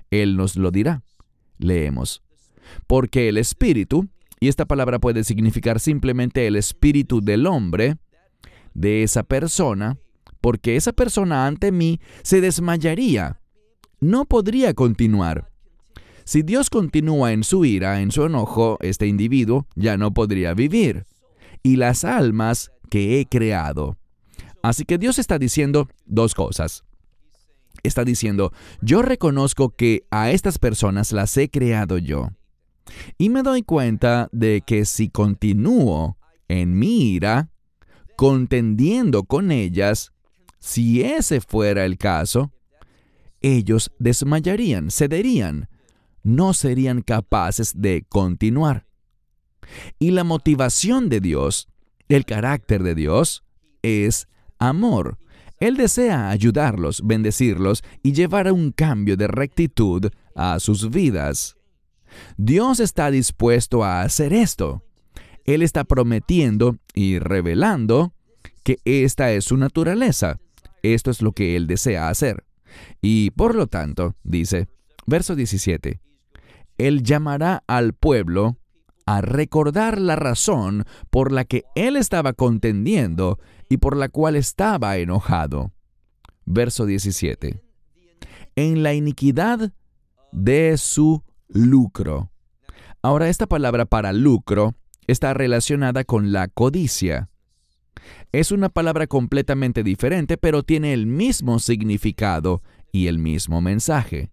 Él 0.10 0.36
nos 0.36 0.56
lo 0.56 0.72
dirá. 0.72 1.04
Leemos. 1.58 2.22
Porque 2.88 3.30
el 3.30 3.38
Espíritu 3.38 4.10
y 4.42 4.48
esta 4.48 4.66
palabra 4.66 4.98
puede 4.98 5.24
significar 5.24 5.80
simplemente 5.80 6.48
el 6.48 6.56
espíritu 6.56 7.22
del 7.22 7.46
hombre, 7.46 7.98
de 8.74 9.04
esa 9.04 9.22
persona, 9.22 10.00
porque 10.42 10.76
esa 10.76 10.94
persona 10.94 11.46
ante 11.46 11.72
mí 11.72 12.02
se 12.24 12.42
desmayaría. 12.42 13.40
No 14.00 14.26
podría 14.26 14.74
continuar. 14.74 15.52
Si 16.24 16.42
Dios 16.42 16.72
continúa 16.72 17.34
en 17.34 17.44
su 17.44 17.66
ira, 17.66 18.02
en 18.02 18.12
su 18.12 18.26
enojo, 18.26 18.80
este 18.82 19.06
individuo 19.06 19.68
ya 19.76 19.96
no 19.98 20.12
podría 20.12 20.56
vivir. 20.56 21.06
Y 21.62 21.76
las 21.76 22.04
almas 22.04 22.72
que 22.90 23.20
he 23.20 23.28
creado. 23.28 24.00
Así 24.64 24.86
que 24.86 24.98
Dios 24.98 25.20
está 25.20 25.38
diciendo 25.38 25.88
dos 26.06 26.34
cosas. 26.34 26.84
Está 27.84 28.04
diciendo, 28.04 28.52
yo 28.82 29.04
reconozco 29.04 29.70
que 29.76 30.08
a 30.10 30.32
estas 30.32 30.58
personas 30.58 31.12
las 31.12 31.38
he 31.38 31.50
creado 31.52 32.00
yo. 32.00 32.30
Y 33.18 33.30
me 33.30 33.44
doy 33.44 33.64
cuenta 33.64 34.30
de 34.32 34.62
que 34.66 34.86
si 34.86 35.10
continúo 35.10 36.18
en 36.48 36.78
mi 36.78 37.14
ira, 37.14 37.50
contendiendo 38.16 39.24
con 39.24 39.52
ellas, 39.52 40.12
si 40.60 41.02
ese 41.02 41.42
fuera 41.42 41.86
el 41.86 41.98
caso, 41.98 42.52
ellos 43.42 43.92
desmayarían, 43.98 44.92
cederían, 44.92 45.70
no 46.24 46.54
serían 46.54 47.02
capaces 47.02 47.74
de 47.76 48.06
continuar. 48.08 48.86
Y 50.00 50.12
la 50.12 50.24
motivación 50.24 51.10
de 51.10 51.20
Dios, 51.20 51.68
el 52.10 52.26
carácter 52.26 52.84
de 52.84 52.96
Dios, 52.96 53.44
es 53.82 54.28
amor. 54.60 55.18
Él 55.60 55.78
desea 55.78 56.30
ayudarlos, 56.30 57.02
bendecirlos 57.06 57.84
y 58.04 58.14
llevar 58.14 58.48
a 58.48 58.54
un 58.54 58.72
cambio 58.72 59.18
de 59.18 59.28
rectitud 59.28 60.10
a 60.36 60.60
sus 60.60 60.90
vidas. 60.90 61.56
Dios 62.38 62.80
está 62.80 63.12
dispuesto 63.12 63.84
a 63.84 64.02
hacer 64.02 64.34
esto. 64.34 64.84
Él 65.46 65.62
está 65.62 65.84
prometiendo 65.84 66.78
y 66.94 67.20
revelando 67.20 68.14
que 68.64 68.80
esta 68.86 69.32
es 69.32 69.46
su 69.46 69.58
naturaleza. 69.58 70.40
Esto 70.84 71.12
es 71.12 71.22
lo 71.22 71.32
que 71.32 71.56
Él 71.56 71.68
desea 71.68 72.10
hacer. 72.10 72.46
Y 73.02 73.32
por 73.32 73.56
lo 73.56 73.68
tanto, 73.68 74.16
dice, 74.24 74.68
verso 75.06 75.36
17, 75.36 76.00
Él 76.78 77.04
llamará 77.04 77.64
al 77.68 77.94
pueblo 77.94 78.58
a 79.06 79.22
recordar 79.22 80.00
la 80.00 80.16
razón 80.16 80.86
por 81.10 81.32
la 81.32 81.46
que 81.46 81.64
Él 81.76 81.98
estaba 81.98 82.34
contendiendo 82.34 83.40
y 83.70 83.78
por 83.78 83.98
la 83.98 84.10
cual 84.10 84.36
estaba 84.36 84.98
enojado. 84.98 85.74
Verso 86.46 86.86
17. 86.86 87.62
En 88.56 88.84
la 88.84 88.94
iniquidad 88.94 89.72
de 90.32 90.78
su 90.78 91.24
lucro. 91.54 92.32
Ahora, 93.02 93.30
esta 93.30 93.48
palabra 93.48 93.86
para 93.86 94.14
lucro 94.14 94.76
está 95.08 95.34
relacionada 95.34 96.04
con 96.04 96.32
la 96.32 96.48
codicia. 96.48 97.30
Es 98.32 98.52
una 98.52 98.70
palabra 98.70 99.08
completamente 99.08 99.84
diferente, 99.84 100.38
pero 100.38 100.64
tiene 100.64 100.94
el 100.94 101.06
mismo 101.06 101.60
significado 101.60 102.62
y 102.92 103.08
el 103.08 103.20
mismo 103.20 103.62
mensaje. 103.62 104.32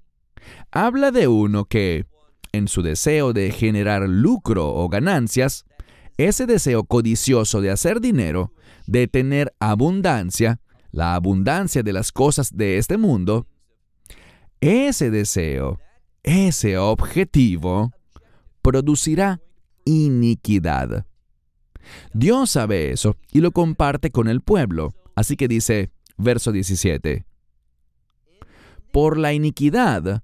Habla 0.71 1.11
de 1.11 1.29
uno 1.29 1.65
que, 1.65 2.07
en 2.53 2.69
su 2.69 2.83
deseo 2.83 3.33
de 3.33 3.51
generar 3.51 4.09
lucro 4.09 4.75
o 4.75 4.89
ganancias, 4.89 5.65
ese 6.17 6.47
deseo 6.47 6.85
codicioso 6.85 7.61
de 7.61 7.71
hacer 7.71 8.01
dinero, 8.01 8.53
de 8.87 9.07
tener 9.07 9.55
abundancia, 9.61 10.61
la 10.91 11.15
abundancia 11.15 11.83
de 11.83 11.93
las 11.93 12.13
cosas 12.13 12.57
de 12.57 12.79
este 12.79 12.97
mundo, 12.97 13.47
ese 14.61 15.11
deseo 15.11 15.79
ese 16.23 16.79
objetivo 16.79 17.93
producirá 18.63 19.41
iniquidad. 19.85 21.07
Dios 22.13 22.51
sabe 22.51 22.91
eso 22.91 23.17
y 23.33 23.41
lo 23.41 23.53
comparte 23.53 24.11
con 24.11 24.29
el 24.29 24.41
pueblo. 24.41 24.95
Así 25.15 25.37
que 25.37 25.49
dice, 25.49 25.91
verso 26.17 26.53
17. 26.53 27.25
Por 28.93 29.19
la 29.19 29.33
iniquidad 29.33 30.23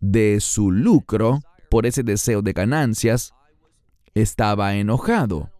de 0.00 0.40
su 0.40 0.70
lucro, 0.70 1.40
por 1.70 1.86
ese 1.86 2.02
deseo 2.02 2.42
de 2.42 2.52
ganancias, 2.52 3.34
estaba 4.14 4.74
enojado. 4.76 5.50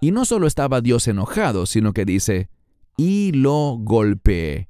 Y 0.00 0.10
no 0.10 0.24
solo 0.24 0.46
estaba 0.46 0.80
Dios 0.80 1.08
enojado, 1.08 1.66
sino 1.66 1.92
que 1.92 2.04
dice, 2.04 2.48
y 2.96 3.32
lo 3.32 3.76
golpeé. 3.78 4.68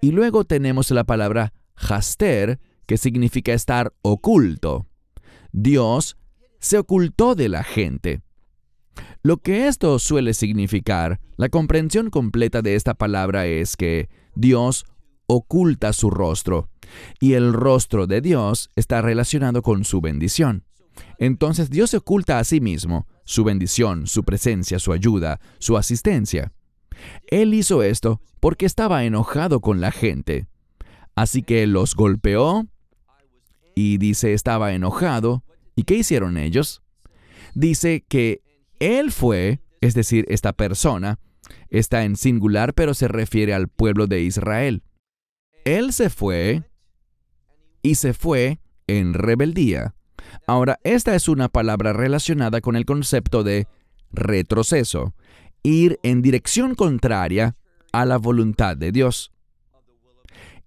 Y 0.00 0.12
luego 0.12 0.44
tenemos 0.44 0.90
la 0.90 1.04
palabra 1.04 1.52
haster, 1.74 2.60
que 2.86 2.96
significa 2.96 3.52
estar 3.52 3.92
oculto. 4.02 4.86
Dios 5.52 6.16
se 6.60 6.78
ocultó 6.78 7.34
de 7.34 7.48
la 7.48 7.62
gente. 7.62 8.22
Lo 9.22 9.38
que 9.38 9.68
esto 9.68 9.98
suele 9.98 10.34
significar, 10.34 11.20
la 11.36 11.48
comprensión 11.48 12.10
completa 12.10 12.62
de 12.62 12.74
esta 12.74 12.94
palabra 12.94 13.46
es 13.46 13.76
que 13.76 14.08
Dios 14.34 14.84
oculta 15.26 15.92
su 15.92 16.10
rostro, 16.10 16.68
y 17.20 17.32
el 17.32 17.52
rostro 17.52 18.06
de 18.06 18.20
Dios 18.20 18.70
está 18.76 19.02
relacionado 19.02 19.62
con 19.62 19.84
su 19.84 20.00
bendición. 20.00 20.64
Entonces 21.18 21.70
Dios 21.70 21.90
se 21.90 21.98
oculta 21.98 22.38
a 22.38 22.44
sí 22.44 22.60
mismo, 22.60 23.06
su 23.24 23.44
bendición, 23.44 24.06
su 24.06 24.24
presencia, 24.24 24.78
su 24.78 24.92
ayuda, 24.92 25.40
su 25.58 25.76
asistencia. 25.76 26.52
Él 27.26 27.54
hizo 27.54 27.82
esto 27.82 28.20
porque 28.40 28.66
estaba 28.66 29.04
enojado 29.04 29.60
con 29.60 29.80
la 29.80 29.90
gente. 29.90 30.46
Así 31.16 31.42
que 31.42 31.66
los 31.66 31.94
golpeó 31.94 32.66
y 33.74 33.98
dice 33.98 34.32
estaba 34.32 34.72
enojado. 34.72 35.44
¿Y 35.76 35.84
qué 35.84 35.96
hicieron 35.96 36.36
ellos? 36.36 36.82
Dice 37.54 38.04
que 38.08 38.42
Él 38.78 39.12
fue, 39.12 39.60
es 39.80 39.94
decir, 39.94 40.24
esta 40.28 40.52
persona, 40.52 41.18
está 41.68 42.04
en 42.04 42.16
singular 42.16 42.74
pero 42.74 42.94
se 42.94 43.08
refiere 43.08 43.54
al 43.54 43.68
pueblo 43.68 44.06
de 44.06 44.22
Israel. 44.22 44.82
Él 45.64 45.92
se 45.92 46.10
fue 46.10 46.62
y 47.82 47.96
se 47.96 48.12
fue 48.12 48.60
en 48.86 49.14
rebeldía. 49.14 49.94
Ahora, 50.46 50.78
esta 50.84 51.14
es 51.14 51.28
una 51.28 51.48
palabra 51.48 51.92
relacionada 51.92 52.60
con 52.60 52.76
el 52.76 52.84
concepto 52.84 53.44
de 53.44 53.66
retroceso, 54.12 55.14
ir 55.62 55.98
en 56.02 56.22
dirección 56.22 56.74
contraria 56.74 57.56
a 57.92 58.04
la 58.04 58.18
voluntad 58.18 58.76
de 58.76 58.92
Dios. 58.92 59.32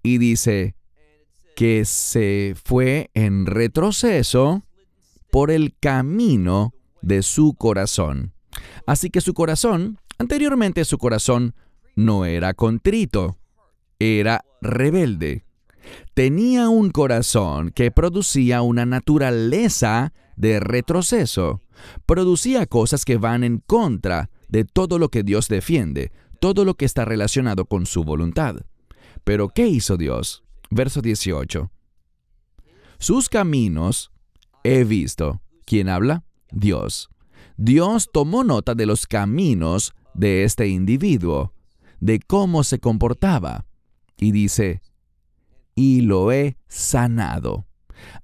Y 0.04 0.18
dice 0.18 0.77
que 1.58 1.86
se 1.86 2.54
fue 2.66 3.10
en 3.16 3.48
retroceso 3.48 4.64
por 5.32 5.50
el 5.50 5.76
camino 5.80 6.76
de 7.02 7.24
su 7.24 7.56
corazón. 7.56 8.32
Así 8.86 9.10
que 9.10 9.22
su 9.22 9.34
corazón, 9.34 9.98
anteriormente 10.20 10.86
su 10.86 11.00
corazón 11.00 11.56
no 11.96 12.26
era 12.26 12.54
contrito, 12.54 13.40
era 13.98 14.46
rebelde. 14.62 15.46
Tenía 16.14 16.70
un 16.70 16.92
corazón 16.92 17.72
que 17.72 17.90
producía 17.90 18.62
una 18.62 18.86
naturaleza 18.86 20.14
de 20.36 20.60
retroceso. 20.60 21.64
Producía 22.06 22.68
cosas 22.68 23.04
que 23.04 23.18
van 23.18 23.44
en 23.44 23.64
contra 23.66 24.30
de 24.48 24.64
todo 24.64 25.00
lo 25.00 25.10
que 25.10 25.24
Dios 25.24 25.48
defiende, 25.48 26.12
todo 26.40 26.66
lo 26.66 26.76
que 26.76 26.86
está 26.86 27.04
relacionado 27.04 27.66
con 27.66 27.88
su 27.88 28.04
voluntad. 28.04 28.58
Pero 29.24 29.50
¿qué 29.50 29.66
hizo 29.66 29.98
Dios? 29.98 30.44
Verso 30.70 31.02
18. 31.02 31.72
Sus 33.00 33.30
caminos 33.30 34.12
he 34.64 34.84
visto. 34.84 35.42
¿Quién 35.66 35.90
habla? 35.90 36.24
Dios. 36.52 37.10
Dios 37.58 38.10
tomó 38.12 38.44
nota 38.44 38.76
de 38.76 38.86
los 38.86 39.08
caminos 39.08 39.94
de 40.14 40.44
este 40.44 40.68
individuo, 40.68 41.54
de 42.00 42.20
cómo 42.20 42.64
se 42.64 42.80
comportaba, 42.80 43.66
y 44.18 44.32
dice, 44.32 44.82
y 45.76 46.02
lo 46.02 46.32
he 46.32 46.58
sanado. 46.68 47.68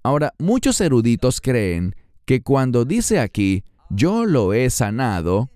Ahora, 0.01 0.33
muchos 0.39 0.81
eruditos 0.81 1.41
creen 1.41 1.95
que 2.25 2.41
cuando 2.41 2.85
dice 2.85 3.19
aquí, 3.19 3.63
yo 3.89 4.25
lo 4.25 4.53
he 4.53 4.69
sanado, 4.69 5.49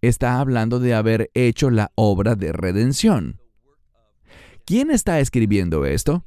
está 0.00 0.40
hablando 0.40 0.80
de 0.80 0.94
haber 0.94 1.30
hecho 1.34 1.70
la 1.70 1.92
obra 1.94 2.34
de 2.34 2.52
redención. 2.52 3.40
¿Quién 4.70 4.92
está 4.92 5.18
escribiendo 5.18 5.84
esto? 5.84 6.24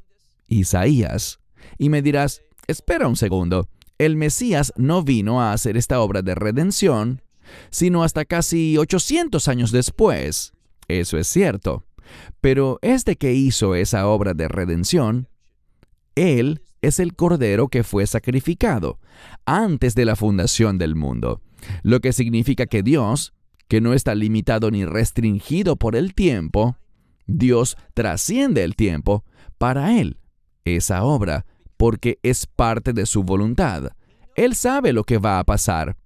Isaías. 0.50 1.40
Y 1.78 1.88
me 1.88 2.02
dirás, 2.02 2.42
espera 2.68 3.08
un 3.08 3.16
segundo, 3.16 3.70
el 3.98 4.18
Mesías 4.18 4.74
no 4.76 5.02
vino 5.02 5.42
a 5.42 5.54
hacer 5.54 5.78
esta 5.78 6.02
obra 6.02 6.22
de 6.22 6.36
redención, 6.36 7.22
sino 7.70 8.04
hasta 8.04 8.26
casi 8.26 8.78
800 8.78 9.48
años 9.48 9.72
después. 9.72 10.52
Eso 10.90 11.18
es 11.18 11.28
cierto. 11.28 11.86
Pero 12.42 12.80
este 12.82 13.16
que 13.16 13.32
hizo 13.32 13.76
esa 13.76 14.08
obra 14.08 14.34
de 14.34 14.50
redención, 14.50 15.30
Él 16.16 16.64
es 16.82 17.00
el 17.00 17.16
Cordero 17.16 17.70
que 17.70 17.86
fue 17.86 18.06
sacrificado 18.08 19.00
antes 19.46 19.96
de 19.96 20.04
la 20.04 20.18
fundación 20.18 20.78
del 20.78 20.96
mundo, 20.96 21.42
lo 21.82 22.02
que 22.02 22.12
significa 22.12 22.66
que 22.66 22.84
Dios 22.84 23.34
que 23.70 23.80
no 23.80 23.94
está 23.94 24.14
limitado 24.14 24.70
ni 24.70 24.86
restringido 24.86 25.78
por 25.78 25.96
el 25.96 26.14
tiempo, 26.14 26.76
Dios 27.28 27.78
trasciende 27.94 28.64
el 28.64 28.76
tiempo 28.76 29.24
para 29.58 30.00
Él, 30.00 30.18
esa 30.66 31.04
obra, 31.04 31.46
porque 31.78 32.20
es 32.24 32.48
parte 32.48 32.94
de 32.94 33.06
su 33.06 33.24
voluntad. 33.24 33.92
Él 34.36 34.56
sabe 34.56 34.94
lo 34.94 35.04
que 35.04 35.18
va 35.18 35.40
a 35.40 35.44
pasar. 35.44 35.98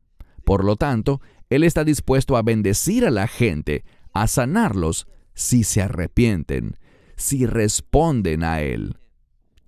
Por 0.43 0.63
lo 0.63 0.75
tanto, 0.75 1.21
Él 1.49 1.63
está 1.63 1.83
dispuesto 1.83 2.37
a 2.37 2.41
bendecir 2.41 3.05
a 3.05 3.11
la 3.11 3.27
gente, 3.27 3.83
a 4.13 4.27
sanarlos, 4.27 5.07
si 5.33 5.63
se 5.63 5.81
arrepienten, 5.81 6.77
si 7.15 7.45
responden 7.45 8.43
a 8.43 8.61
Él. 8.61 8.97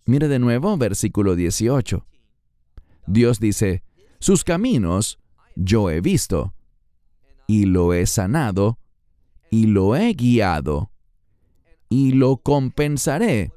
Mire 0.06 0.28
de 0.28 0.40
nuevo 0.40 0.76
versículo 0.78 1.36
18. 1.36 2.06
Dios 3.06 3.40
dice, 3.40 3.84
sus 4.20 4.44
caminos 4.44 5.20
yo 5.56 5.90
he 5.90 6.02
visto, 6.02 6.54
y 7.48 7.66
lo 7.66 7.94
he 7.94 8.06
sanado, 8.06 8.80
y 9.52 9.68
lo 9.68 9.96
he 9.96 10.14
guiado, 10.14 10.92
y 11.90 12.12
lo 12.12 12.38
compensaré. 12.38 13.52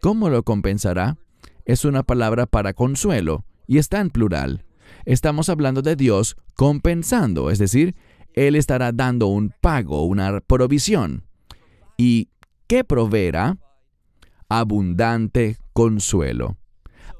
¿Cómo 0.00 0.28
lo 0.28 0.42
compensará? 0.42 1.16
Es 1.64 1.84
una 1.84 2.02
palabra 2.02 2.46
para 2.46 2.74
consuelo, 2.74 3.44
y 3.66 3.78
está 3.78 4.00
en 4.00 4.10
plural. 4.10 4.64
Estamos 5.04 5.48
hablando 5.48 5.82
de 5.82 5.96
Dios 5.96 6.36
compensando, 6.54 7.50
es 7.50 7.58
decir, 7.58 7.94
Él 8.34 8.54
estará 8.54 8.92
dando 8.92 9.26
un 9.26 9.52
pago, 9.60 10.04
una 10.04 10.40
provisión. 10.40 11.24
¿Y 11.96 12.28
qué 12.66 12.84
proveerá? 12.84 13.58
Abundante 14.48 15.58
consuelo. 15.72 16.56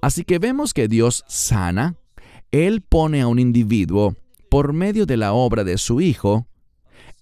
Así 0.03 0.25
que 0.25 0.39
vemos 0.39 0.75
que 0.75 0.89
Dios 0.89 1.25
sana, 1.29 1.97
Él 2.51 2.81
pone 2.81 3.21
a 3.21 3.29
un 3.29 3.39
individuo 3.39 4.17
por 4.51 4.73
medio 4.73 5.07
de 5.07 5.17
la 5.17 5.33
obra 5.33 5.63
de 5.65 5.79
su 5.79 6.01
Hijo, 6.01 6.47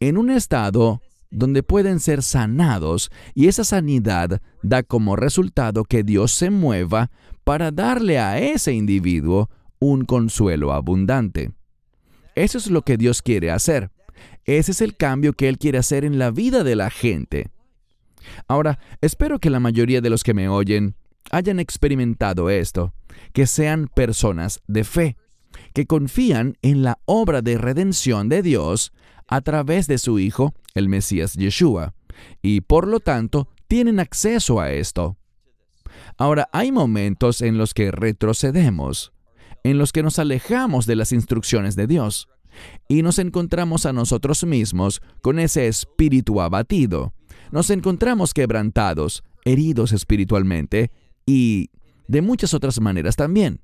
en 0.01 0.17
un 0.17 0.31
estado 0.31 1.03
donde 1.31 1.63
pueden 1.63 2.01
ser 2.01 2.23
sanados 2.23 3.11
y 3.35 3.49
esa 3.49 3.65
sanidad 3.65 4.41
da 4.63 4.83
como 4.83 5.17
resultado 5.17 5.85
que 5.85 6.03
Dios 6.03 6.33
se 6.33 6.51
mueva 6.51 7.11
para 7.45 7.71
darle 7.71 8.19
a 8.19 8.39
ese 8.39 8.73
individuo 8.73 9.51
un 9.79 10.05
consuelo 10.05 10.73
abundante. 10.73 11.53
Eso 12.35 12.59
es 12.59 12.71
lo 12.71 12.83
que 12.83 12.97
Dios 12.97 13.23
quiere 13.23 13.51
hacer. 13.51 13.91
Ese 14.45 14.73
es 14.73 14.81
el 14.81 14.97
cambio 14.97 15.33
que 15.33 15.49
Él 15.49 15.59
quiere 15.59 15.79
hacer 15.79 16.05
en 16.05 16.19
la 16.19 16.31
vida 16.31 16.65
de 16.65 16.77
la 16.77 16.91
gente. 16.91 17.51
Ahora, 18.47 18.79
espero 19.01 19.39
que 19.39 19.51
la 19.51 19.61
mayoría 19.61 20.01
de 20.01 20.11
los 20.11 20.23
que 20.23 20.35
me 20.35 20.49
oyen 20.49 20.95
hayan 21.31 21.61
experimentado 21.61 22.51
esto, 22.51 22.95
que 23.33 23.47
sean 23.47 23.89
personas 23.89 24.61
de 24.67 24.85
fe 24.85 25.17
que 25.75 25.87
confían 25.87 26.57
en 26.63 26.83
la 26.83 26.99
obra 27.05 27.43
de 27.43 27.59
redención 27.59 28.29
de 28.29 28.43
Dios 28.43 28.93
a 29.29 29.41
través 29.41 29.87
de 29.87 29.99
su 29.99 30.19
Hijo, 30.19 30.55
el 30.75 30.89
Mesías 30.89 31.35
Yeshua, 31.35 31.95
y 32.43 32.63
por 32.63 32.89
lo 32.89 33.01
tanto 33.01 33.49
tienen 33.69 34.01
acceso 34.01 34.61
a 34.61 34.73
esto. 34.73 35.17
Ahora, 36.17 36.49
hay 36.53 36.73
momentos 36.73 37.43
en 37.43 37.59
los 37.59 37.75
que 37.75 37.91
retrocedemos, 37.91 39.13
en 39.63 39.79
los 39.79 39.93
que 39.93 40.03
nos 40.03 40.19
alejamos 40.19 40.87
de 40.87 40.97
las 40.97 41.13
instrucciones 41.13 41.77
de 41.77 41.87
Dios, 41.87 42.29
y 42.89 43.03
nos 43.03 43.19
encontramos 43.19 43.87
a 43.87 43.93
nosotros 43.93 44.45
mismos 44.45 45.01
con 45.23 45.39
ese 45.39 45.69
espíritu 45.69 46.41
abatido. 46.41 47.13
Nos 47.53 47.71
encontramos 47.71 48.35
quebrantados, 48.35 49.23
heridos 49.45 49.93
espiritualmente 49.93 50.91
y 51.25 51.71
de 52.09 52.23
muchas 52.23 52.55
otras 52.55 52.81
maneras 52.81 53.17
también. 53.17 53.61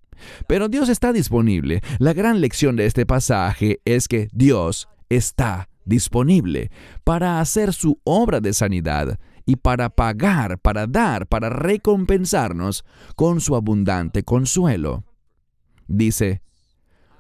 Pero 0.46 0.68
Dios 0.68 0.88
está 0.88 1.12
disponible. 1.12 1.82
La 1.98 2.12
gran 2.12 2.40
lección 2.40 2.76
de 2.76 2.86
este 2.86 3.04
pasaje 3.04 3.80
es 3.84 4.06
que 4.06 4.28
Dios 4.32 4.88
está 5.08 5.68
disponible 5.84 6.70
para 7.04 7.40
hacer 7.40 7.72
su 7.72 8.00
obra 8.04 8.40
de 8.40 8.52
sanidad 8.52 9.18
y 9.46 9.56
para 9.56 9.90
pagar, 9.90 10.58
para 10.58 10.86
dar, 10.86 11.26
para 11.26 11.50
recompensarnos 11.50 12.84
con 13.16 13.40
su 13.40 13.56
abundante 13.56 14.22
consuelo. 14.22 15.04
Dice, 15.86 16.42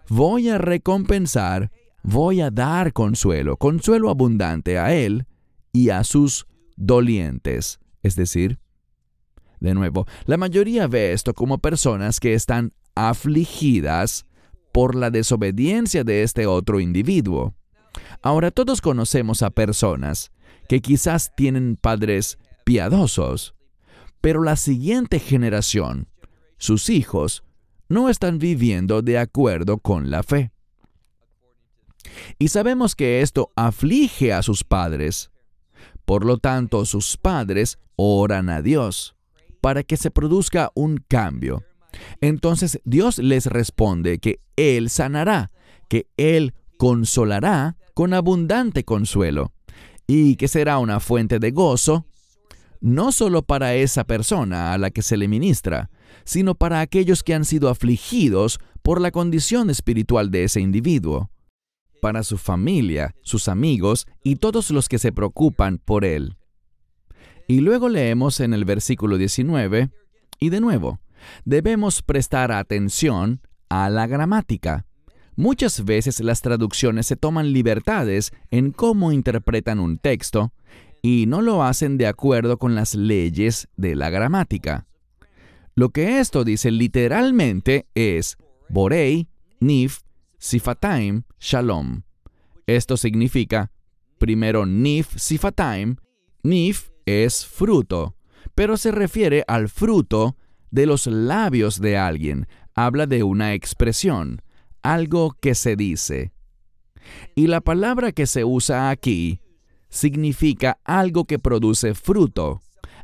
voy 0.08 0.48
a 0.48 0.58
recompensar, 0.58 1.70
voy 2.02 2.40
a 2.40 2.50
dar 2.50 2.92
consuelo, 2.92 3.56
consuelo 3.56 4.08
abundante 4.08 4.78
a 4.78 4.94
Él 4.94 5.26
y 5.72 5.90
a 5.90 6.02
sus 6.04 6.46
dolientes. 6.76 7.78
Es 8.02 8.16
decir, 8.16 8.58
de 9.60 9.74
nuevo, 9.74 10.06
la 10.26 10.36
mayoría 10.36 10.86
ve 10.86 11.12
esto 11.12 11.34
como 11.34 11.58
personas 11.58 12.20
que 12.20 12.34
están 12.34 12.72
afligidas 12.94 14.26
por 14.72 14.94
la 14.94 15.10
desobediencia 15.10 16.04
de 16.04 16.22
este 16.22 16.46
otro 16.46 16.80
individuo. 16.80 17.54
Ahora 18.22 18.50
todos 18.50 18.80
conocemos 18.80 19.42
a 19.42 19.50
personas 19.50 20.32
que 20.68 20.80
quizás 20.80 21.34
tienen 21.36 21.76
padres 21.76 22.38
piadosos, 22.64 23.54
pero 24.20 24.42
la 24.42 24.56
siguiente 24.56 25.18
generación, 25.18 26.08
sus 26.56 26.88
hijos, 26.88 27.44
no 27.88 28.08
están 28.08 28.38
viviendo 28.38 29.02
de 29.02 29.18
acuerdo 29.18 29.78
con 29.78 30.10
la 30.10 30.22
fe. 30.22 30.52
Y 32.38 32.48
sabemos 32.48 32.96
que 32.96 33.20
esto 33.20 33.52
aflige 33.56 34.32
a 34.32 34.42
sus 34.42 34.64
padres. 34.64 35.30
Por 36.04 36.24
lo 36.24 36.38
tanto, 36.38 36.84
sus 36.84 37.16
padres 37.16 37.78
oran 37.96 38.48
a 38.48 38.62
Dios 38.62 39.14
para 39.60 39.82
que 39.82 39.96
se 39.96 40.10
produzca 40.10 40.70
un 40.74 40.98
cambio. 41.08 41.64
Entonces 42.20 42.80
Dios 42.84 43.18
les 43.18 43.46
responde 43.46 44.18
que 44.18 44.40
Él 44.56 44.90
sanará, 44.90 45.52
que 45.88 46.08
Él 46.16 46.54
consolará 46.76 47.76
con 47.94 48.12
abundante 48.12 48.84
consuelo 48.84 49.52
y 50.06 50.36
que 50.36 50.48
será 50.48 50.78
una 50.78 51.00
fuente 51.00 51.38
de 51.38 51.50
gozo, 51.50 52.06
no 52.80 53.12
solo 53.12 53.42
para 53.42 53.74
esa 53.74 54.04
persona 54.04 54.72
a 54.72 54.78
la 54.78 54.90
que 54.90 55.00
se 55.00 55.16
le 55.16 55.28
ministra, 55.28 55.90
sino 56.24 56.54
para 56.54 56.80
aquellos 56.80 57.22
que 57.22 57.34
han 57.34 57.44
sido 57.44 57.68
afligidos 57.70 58.58
por 58.82 59.00
la 59.00 59.10
condición 59.10 59.70
espiritual 59.70 60.30
de 60.30 60.44
ese 60.44 60.60
individuo, 60.60 61.30
para 62.02 62.22
su 62.22 62.36
familia, 62.36 63.14
sus 63.22 63.48
amigos 63.48 64.06
y 64.22 64.36
todos 64.36 64.70
los 64.70 64.90
que 64.90 64.98
se 64.98 65.12
preocupan 65.12 65.78
por 65.78 66.04
él. 66.04 66.36
Y 67.48 67.60
luego 67.60 67.88
leemos 67.88 68.40
en 68.40 68.52
el 68.52 68.66
versículo 68.66 69.16
19, 69.16 69.90
y 70.38 70.50
de 70.50 70.60
nuevo, 70.60 71.00
debemos 71.44 72.02
prestar 72.02 72.52
atención 72.52 73.40
a 73.70 73.88
la 73.88 74.06
gramática. 74.06 74.84
Muchas 75.36 75.84
veces 75.84 76.20
las 76.20 76.42
traducciones 76.42 77.06
se 77.06 77.16
toman 77.16 77.52
libertades 77.52 78.32
en 78.50 78.70
cómo 78.70 79.12
interpretan 79.12 79.80
un 79.80 79.98
texto 79.98 80.52
y 81.02 81.26
no 81.26 81.42
lo 81.42 81.64
hacen 81.64 81.98
de 81.98 82.06
acuerdo 82.06 82.58
con 82.58 82.74
las 82.74 82.94
leyes 82.94 83.68
de 83.76 83.96
la 83.96 84.10
gramática. 84.10 84.86
Lo 85.74 85.90
que 85.90 86.20
esto 86.20 86.44
dice 86.44 86.70
literalmente 86.70 87.86
es 87.94 88.38
Borei, 88.68 89.28
Nif, 89.58 90.00
Sifataim, 90.38 91.24
Shalom. 91.40 92.02
Esto 92.66 92.96
significa, 92.96 93.72
primero 94.18 94.66
Nif, 94.66 95.16
Sifataim. 95.16 95.96
Nif 96.44 96.90
es 97.06 97.44
fruto, 97.44 98.14
pero 98.54 98.76
se 98.76 98.92
refiere 98.92 99.44
al 99.48 99.68
fruto 99.68 100.36
de 100.70 100.86
los 100.86 101.06
labios 101.08 101.80
de 101.80 101.96
alguien. 101.98 102.46
Habla 102.74 103.06
de 103.06 103.24
una 103.24 103.54
expresión, 103.54 104.42
algo 104.84 105.34
que 105.40 105.56
se 105.56 105.74
dice. 105.74 106.32
Y 107.34 107.48
la 107.48 107.60
palabra 107.60 108.12
que 108.12 108.26
se 108.26 108.44
usa 108.44 108.90
aquí 108.90 109.40
significa 109.88 110.78
algo 110.84 111.24
que 111.24 111.38
produce 111.38 111.94
fruto, 111.94 112.60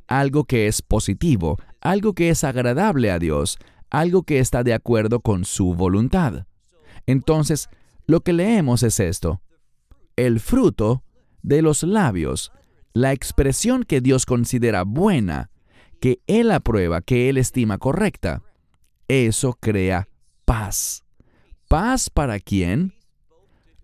algo 0.06 0.44
que 0.44 0.68
es 0.68 0.82
positivo, 0.82 1.56
algo 1.80 2.14
que 2.14 2.28
es 2.28 2.44
agradable 2.44 3.10
a 3.10 3.18
Dios, 3.18 3.58
algo 3.90 4.22
que 4.22 4.38
está 4.38 4.62
de 4.62 4.74
acuerdo 4.74 5.20
con 5.20 5.44
su 5.44 5.74
voluntad. 5.74 6.46
Entonces, 7.06 7.68
lo 8.06 8.20
que 8.20 8.34
leemos 8.34 8.82
es 8.82 9.00
esto. 9.00 9.40
El 10.16 10.38
fruto 10.38 11.02
de 11.42 11.62
los 11.62 11.82
labios, 11.82 12.52
la 12.92 13.12
expresión 13.12 13.84
que 13.84 14.02
Dios 14.02 14.26
considera 14.26 14.82
buena, 14.82 15.50
que 16.00 16.20
Él 16.26 16.50
aprueba, 16.50 17.00
que 17.00 17.30
Él 17.30 17.38
estima 17.38 17.78
correcta, 17.78 18.42
eso 19.08 19.56
crea 19.58 20.08
paz. 20.44 21.04
¿Paz 21.70 22.10
para 22.10 22.40
quién? 22.40 22.94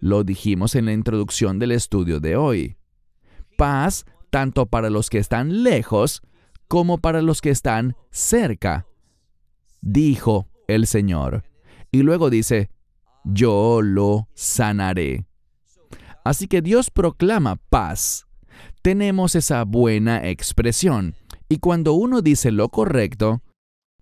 Lo 0.01 0.25
dijimos 0.25 0.75
en 0.75 0.87
la 0.87 0.92
introducción 0.92 1.61
del 1.61 1.70
estudio 1.70 2.18
de 2.18 2.35
hoy. 2.35 2.79
Paz 3.57 4.07
tanto 4.31 4.66
para 4.66 4.90
los 4.90 5.09
que 5.09 5.18
están 5.18 5.62
lejos 5.62 6.20
como 6.66 6.99
para 6.99 7.22
los 7.22 7.40
que 7.40 7.51
están 7.51 7.94
cerca, 8.11 8.88
dijo 9.83 10.49
el 10.66 10.88
Señor. 10.88 11.44
Y 11.92 12.03
luego 12.03 12.29
dice, 12.29 12.70
yo 13.22 13.83
lo 13.83 14.29
sanaré. 14.35 15.25
Así 16.25 16.49
que 16.49 16.62
Dios 16.62 16.90
proclama 16.90 17.55
paz. 17.55 18.27
Tenemos 18.83 19.37
esa 19.37 19.62
buena 19.62 20.29
expresión. 20.29 21.14
Y 21.49 21.59
cuando 21.59 21.92
uno 21.92 22.20
dice 22.20 22.51
lo 22.51 22.68
correcto, 22.68 23.44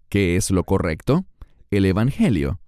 ¿qué 0.09 0.37
es 0.37 0.51
lo 0.51 0.65
correcto? 0.65 1.27
El 1.71 1.85
Evangelio. 1.85 2.61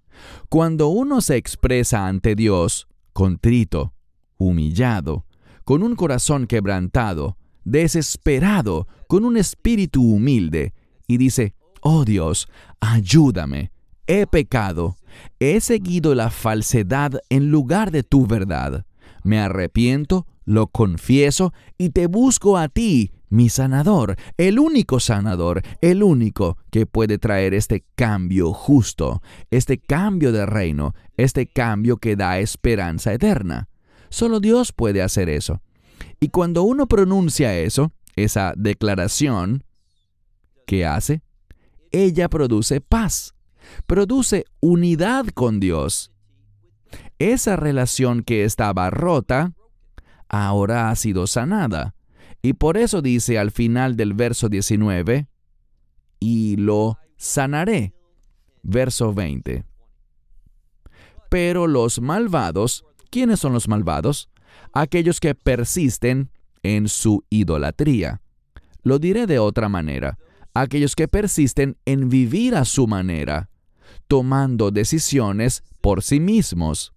Cuando 0.49 0.87
uno 0.87 1.21
se 1.21 1.35
expresa 1.35 2.07
ante 2.07 2.35
Dios, 2.35 2.87
contrito, 3.13 3.93
humillado, 4.37 5.25
con 5.63 5.83
un 5.83 5.95
corazón 5.95 6.47
quebrantado, 6.47 7.37
desesperado, 7.63 8.87
con 9.07 9.25
un 9.25 9.37
espíritu 9.37 10.01
humilde, 10.01 10.73
y 11.07 11.17
dice, 11.17 11.55
oh 11.81 12.05
Dios, 12.05 12.47
ayúdame, 12.79 13.71
he 14.07 14.25
pecado, 14.27 14.95
he 15.39 15.59
seguido 15.59 16.15
la 16.15 16.29
falsedad 16.29 17.19
en 17.29 17.51
lugar 17.51 17.91
de 17.91 18.03
tu 18.03 18.25
verdad. 18.25 18.85
Me 19.23 19.39
arrepiento, 19.39 20.25
lo 20.45 20.67
confieso 20.67 21.53
y 21.77 21.89
te 21.89 22.07
busco 22.07 22.57
a 22.57 22.69
ti, 22.69 23.11
mi 23.29 23.49
sanador, 23.49 24.15
el 24.37 24.59
único 24.59 24.99
sanador, 24.99 25.61
el 25.81 26.03
único 26.03 26.57
que 26.71 26.85
puede 26.85 27.17
traer 27.17 27.53
este 27.53 27.85
cambio 27.95 28.53
justo, 28.53 29.21
este 29.51 29.77
cambio 29.77 30.31
de 30.31 30.45
reino, 30.45 30.93
este 31.17 31.47
cambio 31.47 31.97
que 31.97 32.15
da 32.15 32.39
esperanza 32.39 33.13
eterna. 33.13 33.67
Solo 34.09 34.39
Dios 34.39 34.71
puede 34.71 35.01
hacer 35.01 35.29
eso. 35.29 35.61
Y 36.19 36.29
cuando 36.29 36.63
uno 36.63 36.87
pronuncia 36.87 37.57
eso, 37.57 37.91
esa 38.15 38.53
declaración, 38.55 39.63
¿qué 40.65 40.85
hace? 40.85 41.21
Ella 41.91 42.29
produce 42.29 42.81
paz, 42.81 43.35
produce 43.85 44.45
unidad 44.59 45.27
con 45.27 45.59
Dios. 45.59 46.11
Esa 47.19 47.55
relación 47.55 48.23
que 48.23 48.43
estaba 48.43 48.89
rota, 48.89 49.53
ahora 50.29 50.89
ha 50.89 50.95
sido 50.95 51.27
sanada. 51.27 51.96
Y 52.41 52.53
por 52.53 52.77
eso 52.77 53.01
dice 53.01 53.39
al 53.39 53.51
final 53.51 53.95
del 53.95 54.13
verso 54.13 54.49
19, 54.49 55.27
y 56.19 56.55
lo 56.57 56.97
sanaré. 57.17 57.93
Verso 58.63 59.13
20. 59.13 59.63
Pero 61.29 61.67
los 61.67 62.01
malvados, 62.01 62.85
¿quiénes 63.09 63.39
son 63.39 63.53
los 63.53 63.67
malvados? 63.67 64.29
aquellos 64.73 65.19
que 65.19 65.35
persisten 65.35 66.31
en 66.63 66.87
su 66.87 67.23
idolatría. 67.29 68.21
Lo 68.83 68.99
diré 68.99 69.27
de 69.27 69.39
otra 69.39 69.69
manera, 69.69 70.17
aquellos 70.53 70.95
que 70.95 71.07
persisten 71.07 71.77
en 71.85 72.09
vivir 72.09 72.55
a 72.55 72.65
su 72.65 72.87
manera, 72.87 73.49
tomando 74.07 74.71
decisiones 74.71 75.63
por 75.81 76.03
sí 76.03 76.19
mismos. 76.19 76.93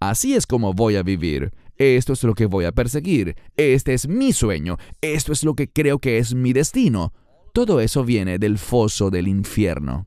Así 0.00 0.34
es 0.34 0.46
como 0.46 0.72
voy 0.72 0.96
a 0.96 1.02
vivir. 1.02 1.52
Esto 1.78 2.14
es 2.14 2.22
lo 2.24 2.34
que 2.34 2.46
voy 2.46 2.64
a 2.64 2.72
perseguir. 2.72 3.36
Este 3.56 3.94
es 3.94 4.08
mi 4.08 4.32
sueño. 4.32 4.78
Esto 5.00 5.32
es 5.32 5.44
lo 5.44 5.54
que 5.54 5.68
creo 5.68 5.98
que 5.98 6.18
es 6.18 6.34
mi 6.34 6.52
destino. 6.52 7.12
Todo 7.52 7.80
eso 7.80 8.04
viene 8.04 8.38
del 8.38 8.58
foso 8.58 9.10
del 9.10 9.28
infierno. 9.28 10.06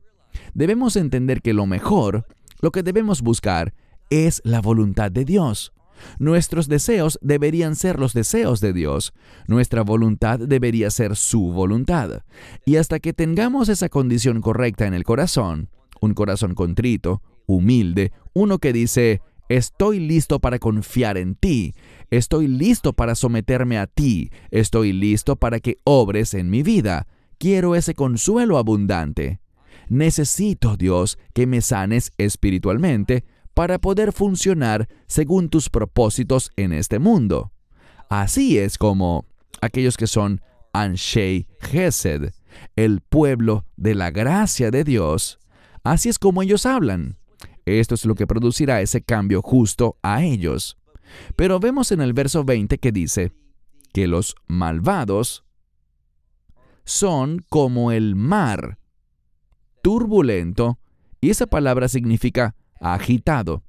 Debemos 0.54 0.96
entender 0.96 1.42
que 1.42 1.52
lo 1.52 1.66
mejor, 1.66 2.26
lo 2.60 2.70
que 2.70 2.82
debemos 2.82 3.22
buscar, 3.22 3.74
es 4.10 4.40
la 4.44 4.60
voluntad 4.60 5.10
de 5.10 5.24
Dios. 5.24 5.72
Nuestros 6.18 6.68
deseos 6.68 7.18
deberían 7.22 7.76
ser 7.76 7.98
los 7.98 8.14
deseos 8.14 8.60
de 8.60 8.72
Dios. 8.72 9.12
Nuestra 9.46 9.82
voluntad 9.82 10.38
debería 10.38 10.90
ser 10.90 11.16
su 11.16 11.52
voluntad. 11.52 12.22
Y 12.64 12.76
hasta 12.76 12.98
que 13.00 13.12
tengamos 13.12 13.68
esa 13.68 13.88
condición 13.88 14.40
correcta 14.40 14.86
en 14.86 14.94
el 14.94 15.04
corazón, 15.04 15.70
un 16.00 16.14
corazón 16.14 16.54
contrito, 16.54 17.22
humilde, 17.46 18.12
uno 18.32 18.58
que 18.58 18.72
dice, 18.72 19.20
estoy 19.50 19.98
listo 19.98 20.38
para 20.38 20.60
confiar 20.60 21.18
en 21.18 21.34
ti, 21.34 21.74
estoy 22.08 22.46
listo 22.46 22.92
para 22.92 23.16
someterme 23.16 23.78
a 23.78 23.88
ti, 23.88 24.30
estoy 24.52 24.92
listo 24.92 25.34
para 25.34 25.58
que 25.58 25.78
obres 25.82 26.34
en 26.34 26.50
mi 26.50 26.62
vida, 26.62 27.08
quiero 27.36 27.74
ese 27.74 27.94
consuelo 27.94 28.58
abundante. 28.58 29.40
Necesito, 29.88 30.76
Dios, 30.76 31.18
que 31.34 31.48
me 31.48 31.62
sanes 31.62 32.12
espiritualmente, 32.16 33.24
para 33.52 33.80
poder 33.80 34.12
funcionar 34.12 34.88
según 35.08 35.48
tus 35.48 35.68
propósitos 35.68 36.52
en 36.56 36.72
este 36.72 37.00
mundo. 37.00 37.52
Así 38.08 38.56
es 38.56 38.78
como 38.78 39.26
aquellos 39.60 39.96
que 39.96 40.06
son 40.06 40.42
Anshei 40.72 41.48
Gesed, 41.60 42.30
el 42.76 43.00
pueblo 43.00 43.66
de 43.76 43.96
la 43.96 44.12
gracia 44.12 44.70
de 44.70 44.84
Dios, 44.84 45.40
así 45.82 46.08
es 46.08 46.20
como 46.20 46.42
ellos 46.42 46.66
hablan. 46.66 47.19
Esto 47.78 47.94
es 47.94 48.04
lo 48.04 48.16
que 48.16 48.26
producirá 48.26 48.80
ese 48.80 49.02
cambio 49.02 49.42
justo 49.42 49.96
a 50.02 50.24
ellos. 50.24 50.76
Pero 51.36 51.60
vemos 51.60 51.92
en 51.92 52.00
el 52.00 52.12
verso 52.12 52.42
20 52.44 52.78
que 52.78 52.90
dice, 52.90 53.32
que 53.92 54.06
los 54.06 54.34
malvados 54.46 55.44
son 56.84 57.44
como 57.48 57.92
el 57.92 58.16
mar, 58.16 58.78
turbulento, 59.82 60.78
y 61.20 61.30
esa 61.30 61.46
palabra 61.46 61.88
significa 61.88 62.54
agitado. 62.80 63.62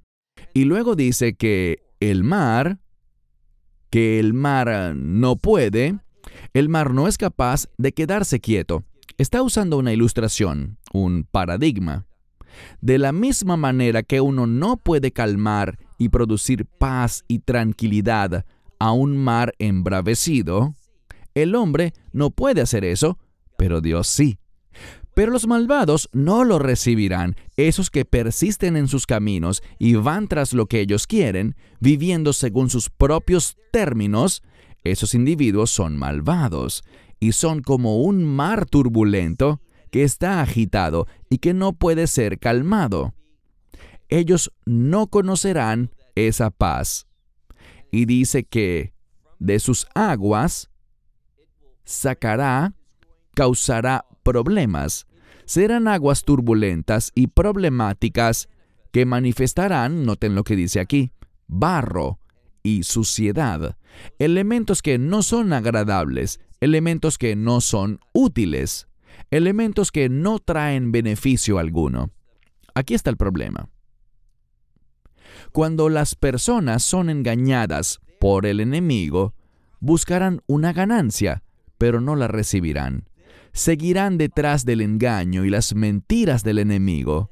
Y 0.53 0.65
luego 0.65 0.95
dice 0.95 1.35
que 1.35 1.83
el 1.99 2.23
mar, 2.23 2.79
que 3.89 4.19
el 4.19 4.33
mar 4.33 4.95
no 4.95 5.35
puede, 5.35 5.99
el 6.53 6.69
mar 6.69 6.93
no 6.93 7.07
es 7.07 7.17
capaz 7.17 7.67
de 7.77 7.91
quedarse 7.91 8.39
quieto. 8.39 8.83
Está 9.17 9.43
usando 9.43 9.77
una 9.77 9.93
ilustración, 9.93 10.77
un 10.93 11.27
paradigma. 11.29 12.05
De 12.81 12.97
la 12.97 13.11
misma 13.11 13.57
manera 13.57 14.03
que 14.03 14.21
uno 14.21 14.47
no 14.47 14.77
puede 14.77 15.11
calmar 15.11 15.77
y 15.97 16.09
producir 16.09 16.65
paz 16.65 17.23
y 17.27 17.39
tranquilidad 17.39 18.45
a 18.79 18.91
un 18.91 19.17
mar 19.17 19.53
embravecido, 19.59 20.73
el 21.35 21.55
hombre 21.55 21.93
no 22.11 22.31
puede 22.31 22.61
hacer 22.61 22.83
eso, 22.83 23.17
pero 23.57 23.81
Dios 23.81 24.07
sí. 24.07 24.39
Pero 25.13 25.31
los 25.31 25.45
malvados 25.45 26.09
no 26.13 26.43
lo 26.45 26.57
recibirán, 26.57 27.35
esos 27.57 27.89
que 27.89 28.05
persisten 28.05 28.77
en 28.77 28.87
sus 28.87 29.05
caminos 29.05 29.61
y 29.77 29.95
van 29.95 30.27
tras 30.27 30.53
lo 30.53 30.67
que 30.67 30.79
ellos 30.79 31.05
quieren, 31.05 31.55
viviendo 31.79 32.33
según 32.33 32.69
sus 32.69 32.89
propios 32.89 33.57
términos, 33.71 34.41
esos 34.83 35.13
individuos 35.13 35.69
son 35.69 35.97
malvados 35.97 36.83
y 37.19 37.33
son 37.33 37.61
como 37.61 38.01
un 38.01 38.23
mar 38.23 38.65
turbulento 38.65 39.61
que 39.91 40.03
está 40.03 40.41
agitado 40.41 41.07
y 41.29 41.37
que 41.37 41.53
no 41.53 41.73
puede 41.73 42.07
ser 42.07 42.39
calmado. 42.39 43.13
Ellos 44.09 44.51
no 44.65 45.07
conocerán 45.07 45.91
esa 46.15 46.49
paz. 46.49 47.07
Y 47.91 48.05
dice 48.05 48.43
que 48.43 48.93
de 49.39 49.59
sus 49.59 49.87
aguas 49.93 50.69
sacará, 51.83 52.73
causará 53.35 54.05
problemas. 54.23 55.07
Serán 55.45 55.87
aguas 55.87 56.23
turbulentas 56.23 57.11
y 57.13 57.27
problemáticas 57.27 58.47
que 58.91 59.05
manifestarán, 59.05 60.05
noten 60.05 60.35
lo 60.35 60.43
que 60.43 60.55
dice 60.55 60.79
aquí, 60.79 61.11
barro 61.47 62.19
y 62.63 62.83
suciedad, 62.83 63.77
elementos 64.19 64.81
que 64.81 64.97
no 64.97 65.23
son 65.23 65.51
agradables, 65.51 66.39
elementos 66.59 67.17
que 67.17 67.35
no 67.35 67.59
son 67.59 67.99
útiles, 68.13 68.87
elementos 69.29 69.91
que 69.91 70.09
no 70.09 70.39
traen 70.39 70.91
beneficio 70.91 71.59
alguno. 71.59 72.11
Aquí 72.73 72.93
está 72.93 73.09
el 73.09 73.17
problema. 73.17 73.69
Cuando 75.51 75.89
las 75.89 76.15
personas 76.15 76.83
son 76.83 77.09
engañadas 77.09 77.99
por 78.19 78.45
el 78.45 78.59
enemigo, 78.59 79.33
buscarán 79.79 80.41
una 80.47 80.73
ganancia, 80.73 81.43
pero 81.77 81.99
no 82.01 82.15
la 82.15 82.27
recibirán. 82.27 83.09
Seguirán 83.53 84.17
detrás 84.17 84.63
del 84.65 84.81
engaño 84.81 85.43
y 85.43 85.49
las 85.49 85.75
mentiras 85.75 86.43
del 86.43 86.59
enemigo, 86.59 87.31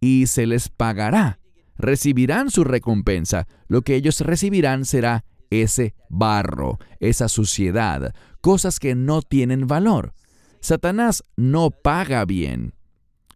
y 0.00 0.26
se 0.26 0.46
les 0.46 0.68
pagará. 0.68 1.38
Recibirán 1.76 2.50
su 2.50 2.64
recompensa. 2.64 3.46
Lo 3.68 3.82
que 3.82 3.94
ellos 3.94 4.20
recibirán 4.20 4.84
será 4.84 5.24
ese 5.50 5.94
barro, 6.08 6.78
esa 6.98 7.28
suciedad, 7.28 8.14
cosas 8.40 8.80
que 8.80 8.94
no 8.94 9.22
tienen 9.22 9.66
valor. 9.66 10.14
Satanás 10.62 11.24
no 11.36 11.70
paga 11.72 12.24
bien. 12.24 12.74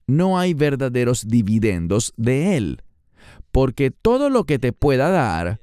No 0.07 0.39
hay 0.39 0.55
verdaderos 0.55 1.27
dividendos 1.27 2.15
de 2.17 2.57
él, 2.57 2.83
porque 3.51 3.91
todo 3.91 4.31
lo 4.31 4.45
que 4.45 4.61
te 4.61 4.73
pueda 4.73 5.11
dar 5.11 5.61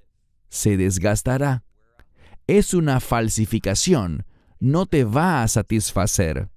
se 0.50 0.76
desgastará. 0.76 1.64
Es 2.48 2.74
una 2.74 3.00
falsificación, 3.00 4.26
no 4.60 4.86
te 4.86 5.06
va 5.06 5.42
a 5.42 5.48
satisfacer. 5.48 6.50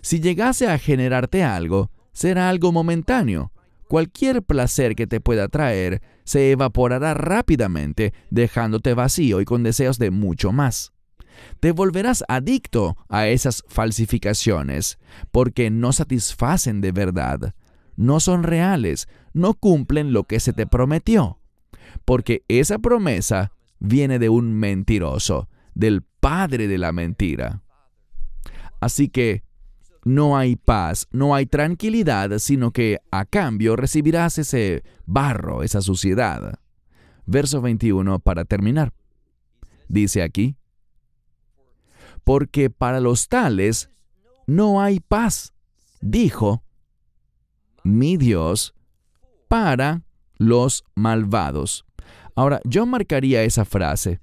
Si 0.00 0.18
llegase 0.18 0.66
a 0.66 0.78
generarte 0.78 1.44
algo, 1.44 1.90
será 2.14 2.48
algo 2.48 2.72
momentáneo. 2.72 3.52
Cualquier 3.86 4.42
placer 4.42 4.94
que 4.94 5.06
te 5.06 5.20
pueda 5.20 5.48
traer 5.48 6.00
se 6.24 6.50
evaporará 6.50 7.12
rápidamente, 7.12 8.14
dejándote 8.30 8.94
vacío 8.94 9.42
y 9.42 9.44
con 9.44 9.62
deseos 9.62 9.98
de 9.98 10.10
mucho 10.10 10.52
más. 10.52 10.94
Te 11.60 11.72
volverás 11.72 12.24
adicto 12.28 12.96
a 13.08 13.28
esas 13.28 13.64
falsificaciones, 13.68 14.98
porque 15.30 15.70
no 15.70 15.92
satisfacen 15.92 16.80
de 16.80 16.92
verdad, 16.92 17.54
no 17.96 18.20
son 18.20 18.42
reales, 18.42 19.08
no 19.32 19.54
cumplen 19.54 20.12
lo 20.12 20.24
que 20.24 20.40
se 20.40 20.52
te 20.52 20.66
prometió, 20.66 21.38
porque 22.04 22.44
esa 22.48 22.78
promesa 22.78 23.52
viene 23.78 24.18
de 24.18 24.28
un 24.28 24.52
mentiroso, 24.52 25.48
del 25.74 26.02
padre 26.02 26.68
de 26.68 26.78
la 26.78 26.92
mentira. 26.92 27.62
Así 28.80 29.08
que 29.08 29.44
no 30.04 30.36
hay 30.36 30.56
paz, 30.56 31.06
no 31.12 31.34
hay 31.34 31.46
tranquilidad, 31.46 32.38
sino 32.38 32.72
que 32.72 32.98
a 33.10 33.24
cambio 33.24 33.76
recibirás 33.76 34.38
ese 34.38 34.82
barro, 35.06 35.62
esa 35.62 35.80
suciedad. 35.80 36.58
Verso 37.24 37.60
21 37.60 38.18
para 38.18 38.44
terminar. 38.44 38.92
Dice 39.88 40.22
aquí, 40.22 40.56
porque 42.24 42.70
para 42.70 43.00
los 43.00 43.28
tales 43.28 43.90
no 44.46 44.80
hay 44.80 45.00
paz, 45.00 45.52
dijo 46.00 46.62
mi 47.84 48.16
Dios, 48.16 48.74
para 49.48 50.02
los 50.38 50.84
malvados. 50.94 51.84
Ahora, 52.34 52.60
yo 52.64 52.86
marcaría 52.86 53.42
esa 53.42 53.64
frase 53.64 54.20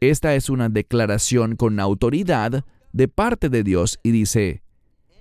esta 0.00 0.34
es 0.34 0.50
una 0.50 0.68
declaración 0.68 1.56
con 1.56 1.80
autoridad 1.80 2.64
de 2.92 3.08
parte 3.08 3.48
de 3.48 3.62
Dios 3.62 3.98
y 4.02 4.10
dice, 4.10 4.62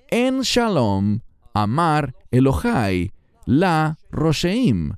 en 0.09 0.41
Shalom, 0.41 1.21
amar 1.53 2.13
Elohai, 2.31 3.13
la 3.45 3.97
Rosheim, 4.11 4.93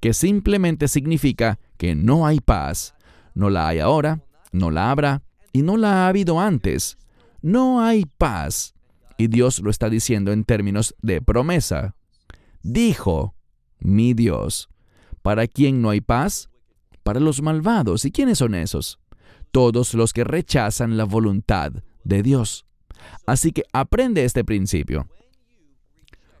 que 0.00 0.14
simplemente 0.14 0.88
significa 0.88 1.58
que 1.76 1.94
no 1.94 2.26
hay 2.26 2.40
paz. 2.40 2.94
No 3.34 3.50
la 3.50 3.68
hay 3.68 3.78
ahora, 3.78 4.24
no 4.52 4.70
la 4.70 4.90
habrá 4.90 5.22
y 5.52 5.62
no 5.62 5.76
la 5.76 6.04
ha 6.04 6.08
habido 6.08 6.40
antes. 6.40 6.98
No 7.42 7.82
hay 7.82 8.04
paz. 8.04 8.74
Y 9.18 9.28
Dios 9.28 9.60
lo 9.60 9.70
está 9.70 9.90
diciendo 9.90 10.32
en 10.32 10.44
términos 10.44 10.94
de 11.02 11.20
promesa. 11.20 11.94
Dijo, 12.62 13.34
mi 13.78 14.14
Dios, 14.14 14.68
¿para 15.22 15.46
quién 15.46 15.82
no 15.82 15.90
hay 15.90 16.00
paz? 16.00 16.48
Para 17.02 17.20
los 17.20 17.42
malvados. 17.42 18.04
¿Y 18.04 18.12
quiénes 18.12 18.38
son 18.38 18.54
esos? 18.54 19.00
todos 19.50 19.94
los 19.94 20.12
que 20.12 20.24
rechazan 20.24 20.96
la 20.96 21.04
voluntad 21.04 21.72
de 22.04 22.22
Dios. 22.22 22.66
Así 23.26 23.52
que 23.52 23.64
aprende 23.72 24.24
este 24.24 24.44
principio. 24.44 25.08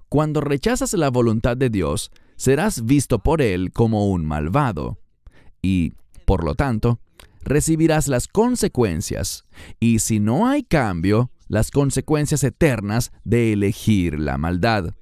Cuando 0.08 0.40
rechazas 0.40 0.92
la 0.94 1.10
voluntad 1.10 1.56
de 1.56 1.70
Dios, 1.70 2.10
serás 2.36 2.84
visto 2.84 3.20
por 3.20 3.42
Él 3.42 3.72
como 3.72 4.08
un 4.08 4.24
malvado. 4.26 4.98
Y, 5.62 5.92
por 6.24 6.44
lo 6.44 6.54
tanto, 6.54 7.00
recibirás 7.42 8.08
las 8.08 8.28
consecuencias. 8.28 9.44
Y 9.78 10.00
si 10.00 10.20
no 10.20 10.48
hay 10.48 10.62
cambio, 10.62 11.30
las 11.48 11.70
consecuencias 11.70 12.44
eternas 12.44 13.12
de 13.24 13.52
elegir 13.52 14.18
la 14.18 14.38
maldad. 14.38 14.94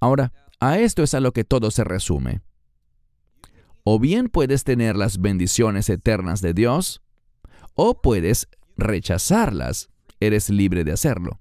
Ahora, 0.00 0.32
a 0.60 0.78
esto 0.78 1.02
es 1.02 1.14
a 1.14 1.20
lo 1.20 1.32
que 1.32 1.44
todo 1.44 1.70
se 1.70 1.84
resume. 1.84 2.40
O 3.84 3.98
bien 3.98 4.28
puedes 4.28 4.64
tener 4.64 4.96
las 4.96 5.20
bendiciones 5.20 5.88
eternas 5.90 6.40
de 6.40 6.54
Dios, 6.54 7.02
o 7.74 8.00
puedes 8.00 8.48
rechazarlas. 8.76 9.90
Eres 10.20 10.48
libre 10.48 10.84
de 10.84 10.92
hacerlo. 10.92 11.40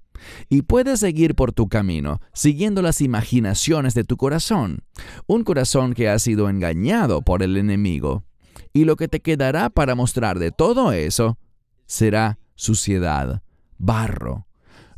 Y 0.50 0.64
puedes 0.64 1.00
seguir 1.00 1.36
por 1.36 1.54
tu 1.54 1.68
camino, 1.70 2.20
siguiendo 2.34 2.82
las 2.82 3.02
imaginaciones 3.02 3.94
de 3.94 4.04
tu 4.04 4.18
corazón, 4.18 4.84
un 5.28 5.44
corazón 5.44 5.94
que 5.94 6.10
ha 6.10 6.20
sido 6.20 6.50
engañado 6.50 7.22
por 7.22 7.44
el 7.44 7.58
enemigo. 7.58 8.26
Y 8.74 8.86
lo 8.86 8.96
que 8.96 9.08
te 9.08 9.20
quedará 9.20 9.70
para 9.70 9.96
mostrar 9.96 10.40
de 10.40 10.52
todo 10.52 10.92
eso 10.92 11.38
será 11.86 12.40
suciedad, 12.56 13.42
barro. 13.78 14.48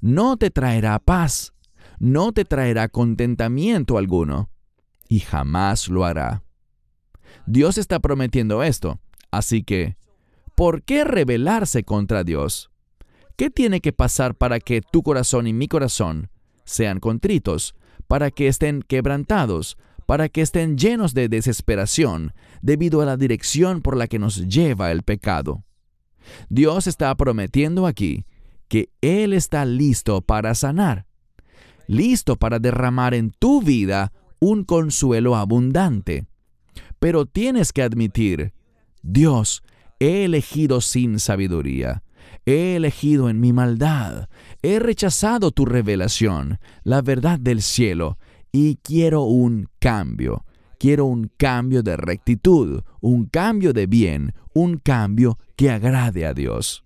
No 0.02 0.38
te 0.38 0.50
traerá 0.52 1.00
paz, 1.00 1.54
no 2.00 2.32
te 2.32 2.46
traerá 2.46 2.90
contentamiento 2.90 3.98
alguno, 3.98 4.50
y 5.08 5.20
jamás 5.20 5.88
lo 5.88 6.06
hará. 6.06 6.44
Dios 7.46 7.78
está 7.78 8.00
prometiendo 8.00 8.64
esto, 8.64 9.00
así 9.32 9.64
que 9.64 9.98
¿por 10.56 10.84
qué 10.84 11.04
rebelarse 11.04 11.84
contra 11.84 12.24
Dios? 12.24 12.72
¿Qué 13.36 13.50
tiene 13.50 13.82
que 13.82 13.92
pasar 13.92 14.36
para 14.36 14.60
que 14.60 14.82
tu 14.82 15.04
corazón 15.04 15.48
y 15.48 15.54
mi 15.54 15.68
corazón 15.68 16.30
sean 16.64 17.00
contritos, 17.00 17.76
para 18.08 18.32
que 18.32 18.48
estén 18.48 18.82
quebrantados, 18.82 19.78
para 20.06 20.30
que 20.30 20.42
estén 20.42 20.78
llenos 20.78 21.14
de 21.14 21.30
desesperación 21.30 22.34
debido 22.62 23.02
a 23.02 23.06
la 23.06 23.18
dirección 23.18 23.82
por 23.82 23.98
la 23.98 24.08
que 24.08 24.20
nos 24.20 24.48
lleva 24.48 24.92
el 24.92 25.04
pecado? 25.04 25.64
Dios 26.50 26.88
está 26.88 27.14
prometiendo 27.16 27.86
aquí 27.86 28.26
que 28.68 28.90
Él 29.02 29.34
está 29.34 29.66
listo 29.66 30.22
para 30.22 30.56
sanar, 30.56 31.06
listo 31.88 32.36
para 32.36 32.60
derramar 32.60 33.14
en 33.14 33.32
tu 33.32 33.62
vida 33.62 34.12
un 34.40 34.64
consuelo 34.64 35.36
abundante. 35.36 36.26
Pero 37.00 37.26
tienes 37.26 37.74
que 37.74 37.84
admitir, 37.84 38.54
Dios, 39.02 39.64
he 40.00 40.26
elegido 40.26 40.82
sin 40.82 41.20
sabiduría, 41.20 42.04
he 42.46 42.76
elegido 42.76 43.30
en 43.30 43.40
mi 43.40 43.54
maldad, 43.54 44.30
he 44.62 44.80
rechazado 44.80 45.52
tu 45.52 45.66
revelación, 45.66 46.60
la 46.84 47.02
verdad 47.02 47.40
del 47.40 47.62
cielo, 47.62 48.18
y 48.56 48.78
quiero 48.82 49.24
un 49.24 49.68
cambio. 49.80 50.46
Quiero 50.80 51.06
un 51.06 51.30
cambio 51.38 51.84
de 51.84 51.98
rectitud, 51.98 52.84
un 53.02 53.26
cambio 53.26 53.74
de 53.74 53.86
bien, 53.86 54.34
un 54.54 54.78
cambio 54.78 55.38
que 55.58 55.70
agrade 55.70 56.26
a 56.26 56.34
Dios. 56.34 56.86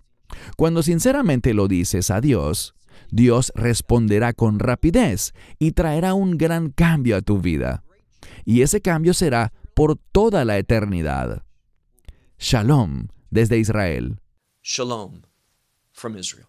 Cuando 0.58 0.82
sinceramente 0.82 1.54
lo 1.54 1.68
dices 1.68 2.10
a 2.10 2.22
Dios, 2.22 2.74
Dios 3.12 3.52
responderá 3.54 4.34
con 4.34 4.58
rapidez 4.58 5.34
y 5.60 5.74
traerá 5.74 6.16
un 6.16 6.40
gran 6.40 6.72
cambio 6.72 7.18
a 7.18 7.22
tu 7.22 7.40
vida. 7.40 7.84
Y 8.46 8.64
ese 8.64 8.82
cambio 8.82 9.14
será 9.14 9.54
por 9.76 9.96
toda 10.12 10.46
la 10.46 10.58
eternidad. 10.58 11.44
Shalom 12.40 13.10
desde 13.30 13.60
Israel. 13.60 14.20
Shalom 14.64 15.22
from 15.92 16.18
Israel. 16.18 16.49